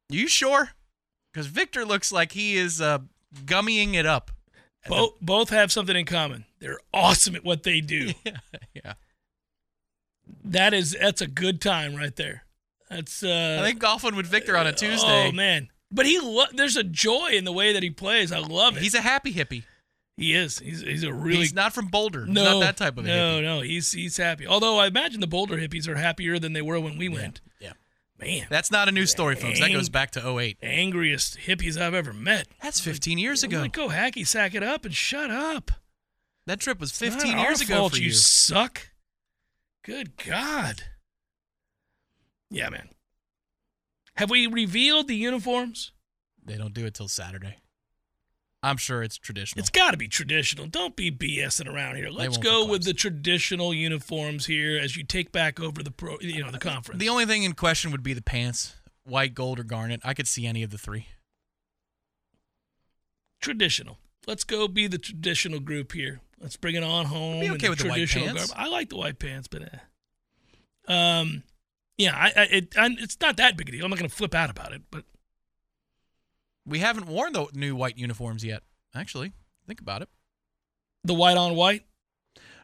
[0.10, 0.70] You sure?
[1.34, 3.00] Because Viktor looks like he is uh,
[3.46, 4.32] gummying it up.
[4.88, 6.46] Both both have something in common.
[6.60, 8.14] They're awesome at what they do.
[8.26, 8.38] yeah,
[8.74, 8.94] yeah.
[10.43, 12.43] That is that's a good time right there.
[12.89, 15.27] That's uh I think golfing with Viktor on a Tuesday.
[15.30, 15.69] Oh man.
[15.91, 18.32] But he lo- there's a joy in the way that he plays.
[18.32, 18.84] I love it.
[18.84, 19.63] He's a happy hippie.
[20.17, 20.59] he is.
[20.59, 22.25] He's he's a really He's not from Boulder.
[22.25, 23.43] He's no not that type of a No, hippie.
[23.43, 24.45] no, he's he's happy.
[24.47, 27.41] Although I imagine the Boulder hippies are happier than they were when we went.
[27.59, 27.73] Yeah.
[28.19, 29.61] Man, That's not a new story, folks.
[29.61, 30.57] That goes back to 08.
[30.61, 32.47] angriest hippies I've ever met.
[32.61, 33.59] That's 15 years ago.
[33.61, 35.71] like, go hacky sack it up and shut up.
[36.45, 38.11] That trip was It's 15 not years our ago fault for you you.
[38.11, 38.89] suck.
[39.90, 40.84] Good God.
[42.52, 42.90] Yeah, man.
[44.18, 45.94] Have we revealed the uniforms?
[46.46, 47.56] They don't do it till Saturday.
[48.62, 49.60] I'm sure it's traditional.
[49.62, 50.68] It's got to be traditional.
[50.68, 52.10] Don't be BSing around here.
[52.10, 56.44] Let's go with the traditional uniforms here as you take back over the pro, you
[56.44, 57.00] know, the conference.
[57.00, 58.76] the only thing in question would be the pants,
[59.06, 60.02] white, gold, or garnet.
[60.04, 61.08] I could see any of the three.
[63.42, 63.98] traditional.
[64.30, 66.21] Let's go be the traditional group here.
[66.39, 67.39] Let's bring it on home.
[67.39, 68.45] be in okay with the white pants.
[68.45, 68.49] garb.
[68.55, 70.88] I like the white pants, but eh.
[70.88, 71.41] um,
[71.97, 73.84] yeah, I, I it I, it's not that big a deal.
[73.84, 75.03] I'm not going to flip out about it, but
[76.63, 78.61] We haven't worn the new white uniforms yet.
[78.93, 79.34] Actually,
[79.65, 80.09] think about it.
[81.03, 81.86] the white on white.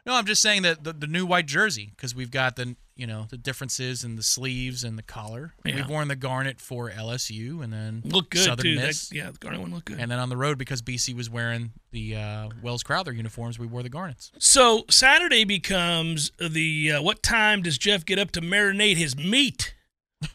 [0.06, 3.06] No, I'm just saying that the, the new white jersey because we've got the you
[3.06, 5.52] know the differences in the sleeves and the collar.
[5.64, 5.76] Yeah.
[5.76, 8.76] We've worn the garnet for LSU and then Look good Southern too.
[8.76, 9.12] That, Miss.
[9.12, 10.00] yeah, the garnet one looked good.
[10.00, 13.66] And then on the road because BC was wearing the uh, Wells Crowther uniforms, we
[13.66, 14.32] wore the garnets.
[14.38, 19.74] so Saturday becomes the uh, what time does Jeff get up to marinate his meat?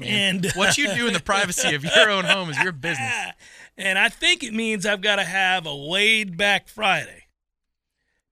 [0.00, 3.12] and What you do in the privacy of your own home is your business.
[3.78, 7.24] and I think it means I've got to have a laid back Friday.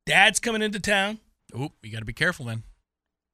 [0.04, 1.18] Dad's coming into town.
[1.58, 2.64] Oop, you got to be careful then.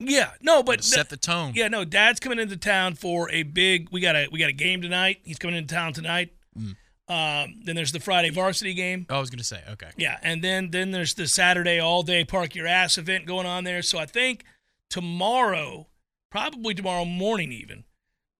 [0.08, 1.52] Yeah, no, but set the tone.
[1.54, 1.84] yeah, no.
[1.84, 3.88] Dad's coming into town for a big.
[3.90, 5.20] We got a we got a game tonight.
[5.24, 6.32] He's coming into town tonight.
[6.58, 6.76] Mm.
[7.08, 9.06] Um, then there's the Friday varsity game.
[9.10, 9.90] Oh, I was gonna say okay.
[9.96, 13.64] Yeah, and then then there's the Saturday all day park your ass event going on
[13.64, 13.82] there.
[13.82, 14.44] So I think
[14.88, 15.88] tomorrow,
[16.30, 17.84] probably tomorrow morning even,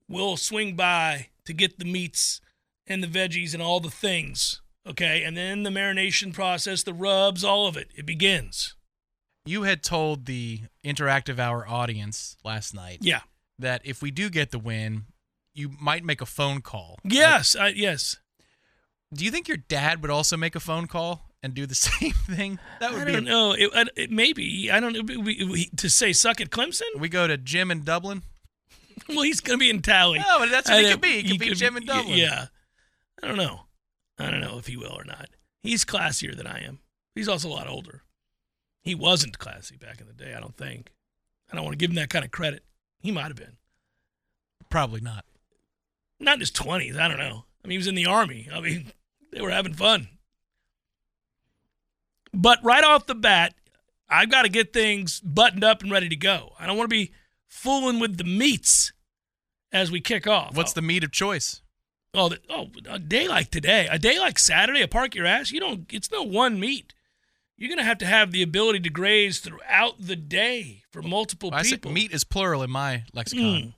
[0.08, 2.40] we'll swing by to get the meats
[2.86, 4.62] and the veggies and all the things.
[4.86, 7.88] Okay, and then the marination process, the rubs, all of it.
[7.94, 8.74] It begins.
[9.44, 13.20] You had told the interactive hour audience last night Yeah.
[13.58, 15.04] that if we do get the win,
[15.54, 16.98] you might make a phone call.
[17.04, 17.56] Yes.
[17.56, 18.18] I, yes.
[19.12, 22.12] Do you think your dad would also make a phone call and do the same
[22.12, 22.58] thing?
[22.80, 23.12] That would I be.
[23.12, 23.52] don't know.
[23.52, 25.20] It, it, it maybe I don't know.
[25.20, 26.98] We, we, to say suck at Clemson.
[26.98, 28.22] We go to Jim in Dublin.
[29.08, 30.20] Well, he's going to be in Tally.
[30.20, 31.22] Oh, no, but that's what I he could be.
[31.22, 32.16] He could be Jim in Dublin.
[32.16, 32.46] Yeah.
[33.22, 33.62] I don't know.
[34.18, 35.28] I don't know if he will or not.
[35.62, 36.78] He's classier than I am.
[37.16, 38.02] He's also a lot older.
[38.82, 40.92] He wasn't classy back in the day, I don't think.
[41.50, 42.64] I don't want to give him that kind of credit.
[43.00, 43.56] He might have been.
[44.68, 45.24] Probably not.
[46.18, 46.98] Not in his 20s.
[46.98, 47.44] I don't know.
[47.64, 48.48] I mean, he was in the Army.
[48.52, 48.92] I mean,
[49.32, 50.08] they were having fun.
[52.32, 53.54] But right off the bat,
[54.08, 56.54] I've got to get things buttoned up and ready to go.
[56.58, 57.12] I don't want to be
[57.48, 58.92] fooling with the meats
[59.70, 60.56] as we kick off.
[60.56, 61.60] What's the meat of choice?
[62.14, 65.50] Oh, the, oh, a day like today, a day like Saturday, a park your ass.
[65.50, 65.86] You don't.
[65.90, 66.94] It's no one meat.
[67.62, 71.60] You're gonna have to have the ability to graze throughout the day for multiple people.
[71.60, 71.92] I people.
[71.92, 73.44] meat is plural in my lexicon.
[73.44, 73.74] Mm.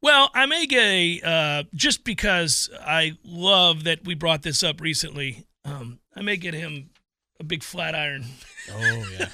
[0.00, 4.80] Well, I may get a uh, just because I love that we brought this up
[4.80, 5.46] recently.
[5.64, 6.90] Um, I may get him
[7.38, 8.24] a big flat iron,
[8.72, 9.28] Oh yeah.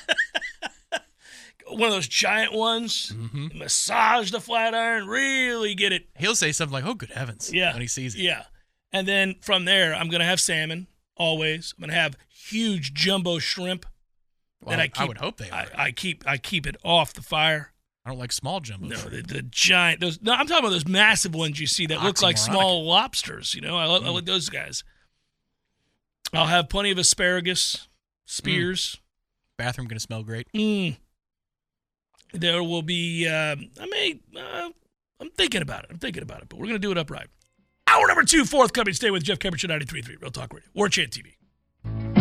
[1.70, 3.08] one of those giant ones.
[3.16, 7.50] hmm Massage the flat iron, really get it He'll say something like, "Oh, good heavens!"
[7.50, 7.72] Yeah.
[7.72, 8.20] when he sees it.
[8.20, 8.42] Yeah.
[8.92, 10.86] And then from there, I'm going to have salmon
[11.18, 11.74] always.
[11.76, 13.86] I'm going to have huge jumbo shrimp
[14.62, 15.08] Well, that I I, keep.
[15.08, 15.66] would hope they are.
[15.76, 17.72] I, I keep I keep it off the fire.
[18.04, 18.86] I don't like small jumbo.
[18.86, 19.26] No, shrimp.
[19.28, 20.20] the, the giant those.
[20.22, 23.54] No, I'm talking about those massive ones you see that look like small lobsters.
[23.54, 24.82] You know, I, I like those guys.
[26.32, 27.88] I'll have plenty of asparagus,
[28.26, 28.98] spears.
[29.56, 30.46] Bathroom gonna smell great.
[30.54, 30.96] Mm.
[32.32, 33.26] There will be.
[33.26, 34.20] Um, I may.
[34.36, 34.70] Uh,
[35.20, 35.90] I'm thinking about it.
[35.90, 37.28] I'm thinking about it, but we're gonna do it upright.
[37.88, 38.92] Hour number two, forthcoming.
[38.94, 42.17] Stay with Jeff Cameron, 93.3 Real Talk Radio, War Chant TV.